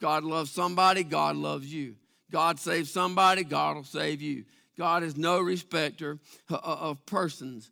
God 0.00 0.24
loves 0.24 0.50
somebody, 0.50 1.04
God 1.04 1.36
loves 1.36 1.72
you. 1.72 1.96
God 2.30 2.58
saves 2.58 2.90
somebody, 2.90 3.44
God 3.44 3.76
will 3.76 3.84
save 3.84 4.20
you. 4.20 4.44
God 4.76 5.02
is 5.02 5.16
no 5.16 5.40
respecter 5.40 6.18
uh, 6.50 6.54
uh, 6.54 6.76
of 6.80 7.06
persons. 7.06 7.70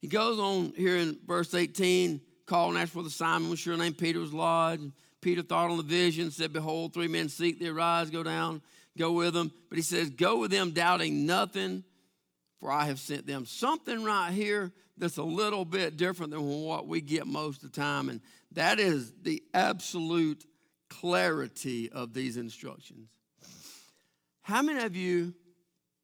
He 0.00 0.08
goes 0.08 0.38
on 0.38 0.72
here 0.76 0.96
in 0.96 1.18
verse 1.26 1.52
18, 1.52 2.20
called 2.46 2.74
and 2.74 2.82
asked 2.82 2.92
for 2.92 3.02
the 3.02 3.10
Simon 3.10 3.50
was 3.50 3.58
sure 3.58 3.76
named 3.76 3.98
Peter 3.98 4.18
was 4.18 4.32
lodged. 4.32 4.92
Peter 5.20 5.42
thought 5.42 5.70
on 5.70 5.76
the 5.76 5.82
vision, 5.82 6.30
said, 6.30 6.52
Behold, 6.52 6.94
three 6.94 7.08
men 7.08 7.28
seek 7.28 7.60
thee, 7.60 7.68
arise, 7.68 8.08
go 8.08 8.22
down, 8.22 8.62
go 8.96 9.12
with 9.12 9.34
them. 9.34 9.52
But 9.68 9.76
he 9.76 9.82
says, 9.82 10.08
Go 10.10 10.38
with 10.38 10.50
them, 10.50 10.70
doubting 10.70 11.26
nothing, 11.26 11.84
for 12.58 12.72
I 12.72 12.86
have 12.86 12.98
sent 12.98 13.26
them. 13.26 13.44
Something 13.44 14.02
right 14.02 14.32
here 14.32 14.72
that's 14.96 15.18
a 15.18 15.22
little 15.22 15.64
bit 15.64 15.96
different 15.98 16.32
than 16.32 16.42
what 16.42 16.86
we 16.86 17.02
get 17.02 17.26
most 17.26 17.62
of 17.62 17.72
the 17.72 17.80
time, 17.80 18.08
and 18.08 18.20
that 18.52 18.80
is 18.80 19.12
the 19.22 19.42
absolute 19.52 20.44
clarity 20.88 21.90
of 21.90 22.14
these 22.14 22.36
instructions. 22.36 23.08
How 24.42 24.62
many 24.62 24.82
of 24.82 24.96
you, 24.96 25.34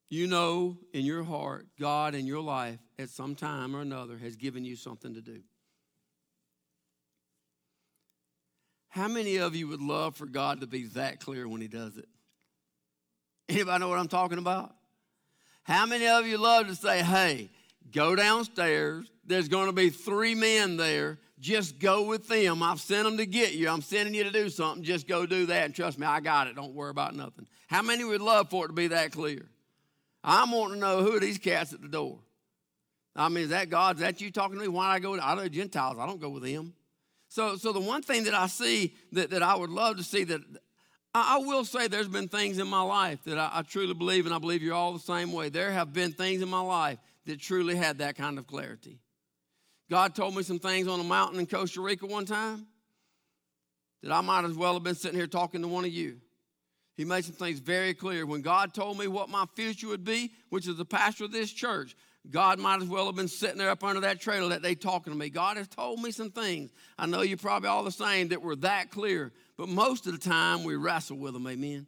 you 0.08 0.26
know 0.26 0.78
in 0.92 1.04
your 1.04 1.24
heart, 1.24 1.66
God 1.78 2.14
in 2.14 2.26
your 2.26 2.40
life 2.40 2.78
at 2.98 3.10
some 3.10 3.34
time 3.34 3.74
or 3.74 3.80
another 3.80 4.16
has 4.18 4.36
given 4.36 4.64
you 4.64 4.76
something 4.76 5.14
to 5.14 5.20
do? 5.20 5.40
How 8.88 9.08
many 9.08 9.36
of 9.36 9.54
you 9.54 9.68
would 9.68 9.82
love 9.82 10.16
for 10.16 10.26
God 10.26 10.60
to 10.60 10.66
be 10.66 10.84
that 10.94 11.20
clear 11.20 11.46
when 11.46 11.60
He 11.60 11.68
does 11.68 11.96
it? 11.96 12.08
Anybody 13.48 13.80
know 13.80 13.88
what 13.88 13.98
I'm 13.98 14.08
talking 14.08 14.38
about? 14.38 14.74
How 15.64 15.84
many 15.86 16.06
of 16.06 16.26
you 16.26 16.38
love 16.38 16.68
to 16.68 16.74
say, 16.74 17.02
hey, 17.02 17.50
go 17.92 18.16
downstairs. 18.16 19.10
There's 19.24 19.48
going 19.48 19.66
to 19.66 19.72
be 19.72 19.90
three 19.90 20.34
men 20.34 20.76
there. 20.76 21.18
Just 21.38 21.78
go 21.78 22.02
with 22.04 22.28
them. 22.28 22.62
I've 22.62 22.80
sent 22.80 23.04
them 23.04 23.18
to 23.18 23.26
get 23.26 23.54
you. 23.54 23.68
I'm 23.68 23.82
sending 23.82 24.14
you 24.14 24.24
to 24.24 24.30
do 24.30 24.48
something. 24.48 24.82
Just 24.82 25.06
go 25.06 25.26
do 25.26 25.46
that. 25.46 25.64
And 25.64 25.74
trust 25.74 25.98
me, 25.98 26.06
I 26.06 26.20
got 26.20 26.46
it. 26.46 26.56
Don't 26.56 26.74
worry 26.74 26.90
about 26.90 27.14
nothing. 27.14 27.46
How 27.66 27.82
many 27.82 28.04
would 28.04 28.22
love 28.22 28.48
for 28.48 28.64
it 28.64 28.68
to 28.68 28.74
be 28.74 28.88
that 28.88 29.12
clear? 29.12 29.46
I'm 30.26 30.50
wanting 30.50 30.74
to 30.74 30.80
know 30.80 31.02
who 31.02 31.20
these 31.20 31.38
cats 31.38 31.72
at 31.72 31.80
the 31.80 31.88
door. 31.88 32.18
I 33.14 33.28
mean, 33.28 33.44
is 33.44 33.50
that 33.50 33.70
God? 33.70 33.96
Is 33.96 34.02
that 34.02 34.20
you 34.20 34.30
talking 34.30 34.56
to 34.56 34.62
me? 34.62 34.68
Why 34.68 34.98
do 34.98 35.08
I 35.08 35.16
go? 35.16 35.20
I 35.22 35.34
know 35.36 35.48
Gentiles. 35.48 35.96
I 35.98 36.06
don't 36.06 36.20
go 36.20 36.28
with 36.28 36.42
them. 36.42 36.74
So, 37.28 37.56
so 37.56 37.72
the 37.72 37.80
one 37.80 38.02
thing 38.02 38.24
that 38.24 38.34
I 38.34 38.48
see 38.48 38.94
that, 39.12 39.30
that 39.30 39.42
I 39.42 39.56
would 39.56 39.70
love 39.70 39.96
to 39.96 40.02
see 40.02 40.24
that 40.24 40.40
I, 41.14 41.36
I 41.36 41.38
will 41.38 41.64
say 41.64 41.88
there's 41.88 42.08
been 42.08 42.28
things 42.28 42.58
in 42.58 42.66
my 42.66 42.82
life 42.82 43.22
that 43.24 43.38
I, 43.38 43.50
I 43.54 43.62
truly 43.62 43.94
believe, 43.94 44.26
and 44.26 44.34
I 44.34 44.38
believe 44.38 44.62
you're 44.62 44.74
all 44.74 44.92
the 44.92 44.98
same 44.98 45.32
way. 45.32 45.48
There 45.48 45.72
have 45.72 45.92
been 45.92 46.12
things 46.12 46.42
in 46.42 46.48
my 46.48 46.60
life 46.60 46.98
that 47.24 47.40
truly 47.40 47.76
had 47.76 47.98
that 47.98 48.16
kind 48.16 48.38
of 48.38 48.46
clarity. 48.46 48.98
God 49.88 50.14
told 50.14 50.34
me 50.34 50.42
some 50.42 50.58
things 50.58 50.88
on 50.88 50.98
a 50.98 51.04
mountain 51.04 51.38
in 51.38 51.46
Costa 51.46 51.80
Rica 51.80 52.06
one 52.06 52.26
time 52.26 52.66
that 54.02 54.12
I 54.12 54.20
might 54.20 54.44
as 54.44 54.54
well 54.54 54.74
have 54.74 54.82
been 54.82 54.94
sitting 54.94 55.16
here 55.16 55.26
talking 55.26 55.62
to 55.62 55.68
one 55.68 55.84
of 55.84 55.92
you. 55.92 56.20
He 56.96 57.04
made 57.04 57.24
some 57.24 57.34
things 57.34 57.58
very 57.58 57.94
clear. 57.94 58.24
When 58.24 58.40
God 58.40 58.72
told 58.72 58.98
me 58.98 59.06
what 59.06 59.28
my 59.28 59.44
future 59.54 59.88
would 59.88 60.04
be, 60.04 60.32
which 60.48 60.66
is 60.66 60.76
the 60.76 60.84
pastor 60.84 61.24
of 61.24 61.32
this 61.32 61.52
church, 61.52 61.94
God 62.30 62.58
might 62.58 62.82
as 62.82 62.88
well 62.88 63.06
have 63.06 63.14
been 63.14 63.28
sitting 63.28 63.58
there 63.58 63.70
up 63.70 63.84
under 63.84 64.00
that 64.00 64.20
trailer 64.20 64.48
that 64.48 64.62
day 64.62 64.74
talking 64.74 65.12
to 65.12 65.18
me. 65.18 65.28
God 65.28 65.58
has 65.58 65.68
told 65.68 66.02
me 66.02 66.10
some 66.10 66.30
things. 66.30 66.70
I 66.98 67.06
know 67.06 67.22
you're 67.22 67.36
probably 67.36 67.68
all 67.68 67.84
the 67.84 67.92
same 67.92 68.28
that 68.28 68.42
were 68.42 68.56
that 68.56 68.90
clear, 68.90 69.32
but 69.56 69.68
most 69.68 70.06
of 70.06 70.12
the 70.12 70.18
time 70.18 70.64
we 70.64 70.74
wrestle 70.74 71.18
with 71.18 71.34
them, 71.34 71.46
amen. 71.46 71.86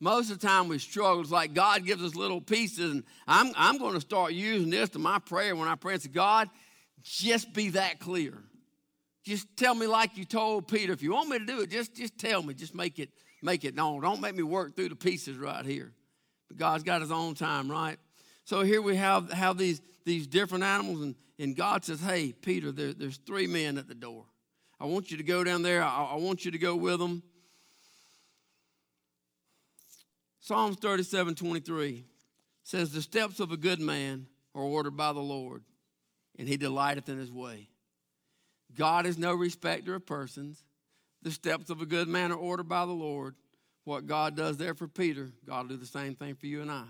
Most 0.00 0.30
of 0.30 0.38
the 0.38 0.46
time 0.46 0.68
we 0.68 0.78
struggle. 0.78 1.22
It's 1.22 1.30
like 1.32 1.54
God 1.54 1.84
gives 1.84 2.04
us 2.04 2.14
little 2.14 2.40
pieces, 2.40 2.92
and 2.92 3.04
I'm, 3.26 3.52
I'm 3.56 3.78
going 3.78 3.94
to 3.94 4.00
start 4.00 4.32
using 4.32 4.70
this 4.70 4.90
to 4.90 4.98
my 4.98 5.18
prayer 5.18 5.56
when 5.56 5.66
I 5.66 5.74
pray 5.74 5.98
say, 5.98 6.08
God, 6.08 6.48
just 7.02 7.52
be 7.52 7.70
that 7.70 7.98
clear. 7.98 8.38
Just 9.24 9.48
tell 9.56 9.74
me 9.74 9.86
like 9.86 10.16
you 10.16 10.24
told 10.24 10.68
Peter. 10.68 10.92
If 10.92 11.02
you 11.02 11.12
want 11.12 11.30
me 11.30 11.38
to 11.38 11.44
do 11.44 11.60
it, 11.62 11.70
just, 11.70 11.96
just 11.96 12.16
tell 12.16 12.42
me. 12.42 12.54
Just 12.54 12.74
make 12.74 12.98
it, 12.98 13.10
make 13.42 13.64
it 13.64 13.74
known. 13.74 14.02
Don't 14.02 14.20
make 14.20 14.34
me 14.34 14.42
work 14.42 14.76
through 14.76 14.88
the 14.88 14.96
pieces 14.96 15.36
right 15.36 15.64
here. 15.64 15.92
But 16.48 16.56
God's 16.56 16.84
got 16.84 17.00
his 17.00 17.10
own 17.10 17.34
time, 17.34 17.70
right? 17.70 17.98
So 18.44 18.62
here 18.62 18.80
we 18.80 18.96
have, 18.96 19.30
have 19.32 19.58
these, 19.58 19.80
these 20.04 20.26
different 20.26 20.64
animals, 20.64 21.02
and, 21.02 21.14
and 21.38 21.54
God 21.54 21.84
says, 21.84 22.00
Hey, 22.00 22.32
Peter, 22.32 22.72
there, 22.72 22.94
there's 22.94 23.18
three 23.18 23.46
men 23.46 23.78
at 23.78 23.88
the 23.88 23.94
door. 23.94 24.24
I 24.80 24.86
want 24.86 25.10
you 25.10 25.16
to 25.16 25.22
go 25.22 25.44
down 25.44 25.62
there. 25.62 25.82
I, 25.82 26.04
I 26.12 26.14
want 26.16 26.44
you 26.44 26.50
to 26.50 26.58
go 26.58 26.74
with 26.74 26.98
them. 26.98 27.22
Psalms 30.40 30.78
37 30.78 31.34
23 31.34 32.04
says, 32.62 32.90
The 32.90 33.02
steps 33.02 33.38
of 33.38 33.52
a 33.52 33.56
good 33.56 33.80
man 33.80 34.26
are 34.54 34.62
ordered 34.62 34.96
by 34.96 35.12
the 35.12 35.20
Lord, 35.20 35.62
and 36.38 36.48
he 36.48 36.56
delighteth 36.56 37.08
in 37.08 37.18
his 37.18 37.30
way. 37.30 37.68
God 38.74 39.04
is 39.04 39.18
no 39.18 39.34
respecter 39.34 39.94
of 39.94 40.06
persons. 40.06 40.64
The 41.22 41.30
steps 41.30 41.70
of 41.70 41.80
a 41.80 41.86
good 41.86 42.08
man 42.08 42.32
are 42.32 42.36
ordered 42.36 42.68
by 42.68 42.86
the 42.86 42.92
Lord. 42.92 43.34
what 43.84 44.06
God 44.06 44.36
does 44.36 44.56
there 44.56 44.74
for 44.74 44.86
Peter, 44.86 45.30
God 45.46 45.62
will 45.62 45.76
do 45.76 45.76
the 45.76 45.86
same 45.86 46.14
thing 46.14 46.34
for 46.34 46.46
you 46.46 46.60
and 46.60 46.70
I. 46.70 46.84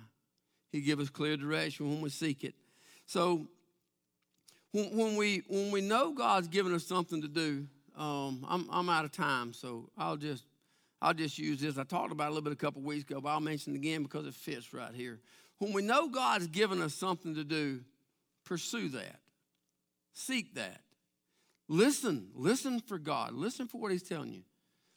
He 0.71 0.81
gives 0.81 1.03
us 1.03 1.11
clear 1.11 1.37
direction 1.37 1.89
when 1.89 2.01
we 2.01 2.11
seek 2.11 2.45
it. 2.45 2.55
So 3.07 3.47
when, 4.73 4.97
when 4.97 5.17
we 5.17 5.43
when 5.49 5.71
we 5.71 5.81
know 5.81 6.13
God's 6.13 6.49
given 6.49 6.75
us 6.75 6.85
something 6.85 7.23
to 7.23 7.29
do, 7.29 7.67
um, 7.97 8.45
I'm 8.49 8.69
I'm 8.71 8.89
out 8.89 9.05
of 9.05 9.13
time, 9.13 9.53
so 9.53 9.89
I'll 9.97 10.17
just 10.17 10.45
I'll 11.01 11.15
just 11.15 11.39
use 11.39 11.61
this. 11.61 11.79
I 11.79 11.85
talked 11.85 12.13
about 12.13 12.25
it 12.25 12.27
a 12.27 12.31
little 12.31 12.43
bit 12.43 12.53
a 12.53 12.57
couple 12.57 12.83
weeks 12.83 13.09
ago, 13.09 13.21
but 13.21 13.31
I'll 13.31 13.41
mention 13.41 13.75
it 13.75 13.77
again 13.77 14.03
because 14.03 14.27
it 14.27 14.35
fits 14.35 14.75
right 14.75 14.95
here. 14.95 15.21
When 15.59 15.73
we 15.73 15.83
know 15.83 16.09
God's 16.09 16.47
given 16.49 16.83
us 16.83 16.95
something 16.95 17.35
to 17.35 17.45
do, 17.45 17.81
pursue 18.45 18.89
that. 18.91 19.21
Seek 20.13 20.55
that. 20.55 20.81
Listen. 21.69 22.29
Listen 22.35 22.81
for 22.81 22.99
God. 22.99 23.33
Listen 23.33 23.69
for 23.69 23.81
what 23.81 23.93
He's 23.93 24.03
telling 24.03 24.33
you. 24.33 24.43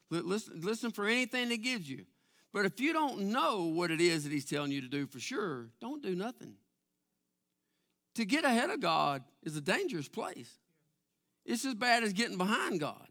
Listen, 0.09 0.61
listen 0.61 0.91
for 0.91 1.05
anything 1.05 1.49
He 1.49 1.57
gives 1.57 1.89
you. 1.89 2.05
But 2.53 2.65
if 2.65 2.79
you 2.79 2.91
don't 2.91 3.31
know 3.31 3.65
what 3.65 3.91
it 3.91 4.01
is 4.01 4.23
that 4.23 4.31
He's 4.31 4.45
telling 4.45 4.71
you 4.71 4.81
to 4.81 4.87
do 4.87 5.05
for 5.05 5.19
sure, 5.19 5.67
don't 5.79 6.01
do 6.01 6.15
nothing. 6.15 6.55
To 8.15 8.25
get 8.25 8.43
ahead 8.43 8.69
of 8.69 8.81
God 8.81 9.23
is 9.43 9.55
a 9.55 9.61
dangerous 9.61 10.09
place. 10.09 10.51
It's 11.45 11.65
as 11.65 11.75
bad 11.75 12.03
as 12.03 12.13
getting 12.13 12.37
behind 12.37 12.79
God. 12.79 13.07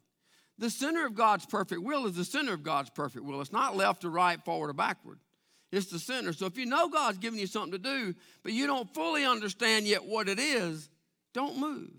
The 0.59 0.69
center 0.69 1.07
of 1.07 1.15
God's 1.15 1.47
perfect 1.47 1.83
will 1.83 2.07
is 2.07 2.17
the 2.17 2.25
center 2.25 2.53
of 2.53 2.63
God's 2.63 2.91
perfect 2.91 3.25
will. 3.25 3.41
It's 3.41 3.53
not 3.53 3.77
left 3.77 4.05
or 4.05 4.11
right, 4.11 4.45
forward 4.45 4.69
or 4.69 4.75
backward. 4.75 5.19
It's 5.73 5.87
the 5.87 5.99
center. 5.99 6.35
So 6.35 6.47
if 6.47 6.59
you 6.59 6.67
know 6.67 6.89
God's 6.89 7.17
giving 7.17 7.39
you 7.39 7.47
something 7.47 7.73
to 7.73 7.79
do, 7.79 8.15
but 8.43 8.53
you 8.53 8.67
don't 8.67 8.93
fully 8.93 9.25
understand 9.25 9.87
yet 9.87 10.05
what 10.05 10.29
it 10.29 10.39
is, 10.39 10.91
don't 11.33 11.59
move. 11.59 11.91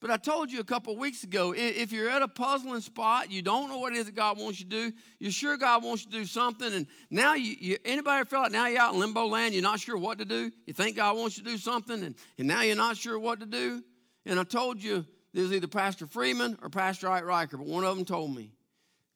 But 0.00 0.10
I 0.10 0.16
told 0.16 0.50
you 0.50 0.60
a 0.60 0.64
couple 0.64 0.96
weeks 0.96 1.24
ago 1.24 1.52
if 1.54 1.92
you're 1.92 2.08
at 2.08 2.22
a 2.22 2.28
puzzling 2.28 2.80
spot, 2.80 3.30
you 3.30 3.42
don't 3.42 3.68
know 3.68 3.78
what 3.78 3.92
it 3.92 3.98
is 3.98 4.06
that 4.06 4.14
God 4.14 4.38
wants 4.38 4.58
you 4.58 4.64
to 4.64 4.70
do, 4.90 4.96
you're 5.18 5.30
sure 5.30 5.58
God 5.58 5.84
wants 5.84 6.06
you 6.06 6.10
to 6.10 6.16
do 6.18 6.24
something, 6.24 6.72
and 6.72 6.86
now 7.10 7.34
you, 7.34 7.54
you 7.60 7.76
anybody 7.84 8.24
feel 8.24 8.40
like 8.40 8.52
now 8.52 8.66
you're 8.66 8.80
out 8.80 8.94
in 8.94 9.00
limbo 9.00 9.26
land, 9.26 9.52
you're 9.52 9.62
not 9.62 9.78
sure 9.78 9.98
what 9.98 10.18
to 10.18 10.24
do, 10.24 10.50
you 10.66 10.72
think 10.72 10.96
God 10.96 11.18
wants 11.18 11.36
you 11.36 11.44
to 11.44 11.50
do 11.50 11.58
something, 11.58 12.02
and, 12.02 12.14
and 12.38 12.48
now 12.48 12.62
you're 12.62 12.76
not 12.76 12.96
sure 12.96 13.18
what 13.18 13.40
to 13.40 13.46
do. 13.46 13.84
And 14.24 14.40
I 14.40 14.44
told 14.44 14.82
you 14.82 15.04
there's 15.34 15.52
either 15.52 15.68
Pastor 15.68 16.06
Freeman 16.06 16.58
or 16.62 16.70
Pastor 16.70 17.10
Ike 17.10 17.26
Riker, 17.26 17.58
but 17.58 17.66
one 17.66 17.84
of 17.84 17.94
them 17.94 18.06
told 18.06 18.34
me, 18.34 18.52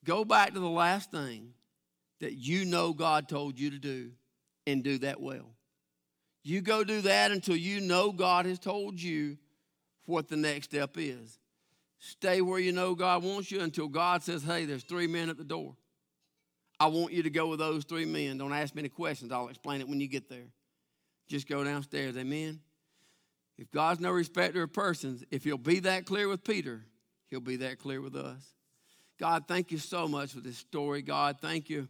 go 0.04 0.22
back 0.22 0.52
to 0.52 0.60
the 0.60 0.68
last 0.68 1.10
thing 1.10 1.54
that 2.20 2.34
you 2.34 2.66
know 2.66 2.92
God 2.92 3.26
told 3.26 3.58
you 3.58 3.70
to 3.70 3.78
do 3.78 4.10
and 4.66 4.84
do 4.84 4.98
that 4.98 5.18
well. 5.18 5.54
You 6.42 6.60
go 6.60 6.84
do 6.84 7.00
that 7.02 7.30
until 7.30 7.56
you 7.56 7.80
know 7.80 8.12
God 8.12 8.44
has 8.44 8.58
told 8.58 9.00
you 9.00 9.38
what 10.06 10.28
the 10.28 10.36
next 10.36 10.66
step 10.66 10.96
is. 10.96 11.38
Stay 11.98 12.40
where 12.40 12.58
you 12.58 12.72
know 12.72 12.94
God 12.94 13.22
wants 13.22 13.50
you 13.50 13.60
until 13.60 13.88
God 13.88 14.22
says, 14.22 14.42
hey, 14.42 14.66
there's 14.66 14.84
three 14.84 15.06
men 15.06 15.30
at 15.30 15.38
the 15.38 15.44
door. 15.44 15.74
I 16.78 16.88
want 16.88 17.12
you 17.12 17.22
to 17.22 17.30
go 17.30 17.48
with 17.48 17.60
those 17.60 17.84
three 17.84 18.04
men. 18.04 18.36
Don't 18.36 18.52
ask 18.52 18.74
me 18.74 18.80
any 18.80 18.88
questions. 18.88 19.32
I'll 19.32 19.48
explain 19.48 19.80
it 19.80 19.88
when 19.88 20.00
you 20.00 20.08
get 20.08 20.28
there. 20.28 20.48
Just 21.28 21.48
go 21.48 21.64
downstairs. 21.64 22.16
Amen. 22.16 22.60
If 23.56 23.70
God's 23.70 24.00
no 24.00 24.10
respecter 24.10 24.62
of 24.64 24.72
persons, 24.72 25.24
if 25.30 25.44
he'll 25.44 25.56
be 25.56 25.80
that 25.80 26.04
clear 26.04 26.28
with 26.28 26.44
Peter, 26.44 26.84
he'll 27.30 27.40
be 27.40 27.56
that 27.56 27.78
clear 27.78 28.00
with 28.00 28.16
us. 28.16 28.42
God, 29.18 29.44
thank 29.46 29.70
you 29.70 29.78
so 29.78 30.08
much 30.08 30.32
for 30.32 30.40
this 30.40 30.58
story. 30.58 31.00
God, 31.00 31.36
thank 31.40 31.70
you, 31.70 31.88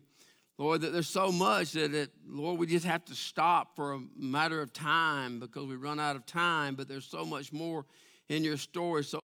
Lord, 0.56 0.82
that 0.82 0.92
there's 0.92 1.08
so 1.08 1.32
much 1.32 1.72
that, 1.72 1.92
it, 1.92 2.10
Lord, 2.26 2.58
we 2.60 2.66
just 2.66 2.86
have 2.86 3.04
to 3.06 3.14
stop 3.14 3.74
for 3.74 3.94
a 3.94 4.00
matter 4.16 4.62
of 4.62 4.72
time 4.72 5.40
because 5.40 5.66
we 5.66 5.74
run 5.74 5.98
out 5.98 6.14
of 6.14 6.26
time, 6.26 6.76
but 6.76 6.86
there's 6.86 7.06
so 7.06 7.24
much 7.24 7.52
more 7.52 7.84
in 8.28 8.44
your 8.44 8.56
story. 8.56 9.02
So 9.02 9.18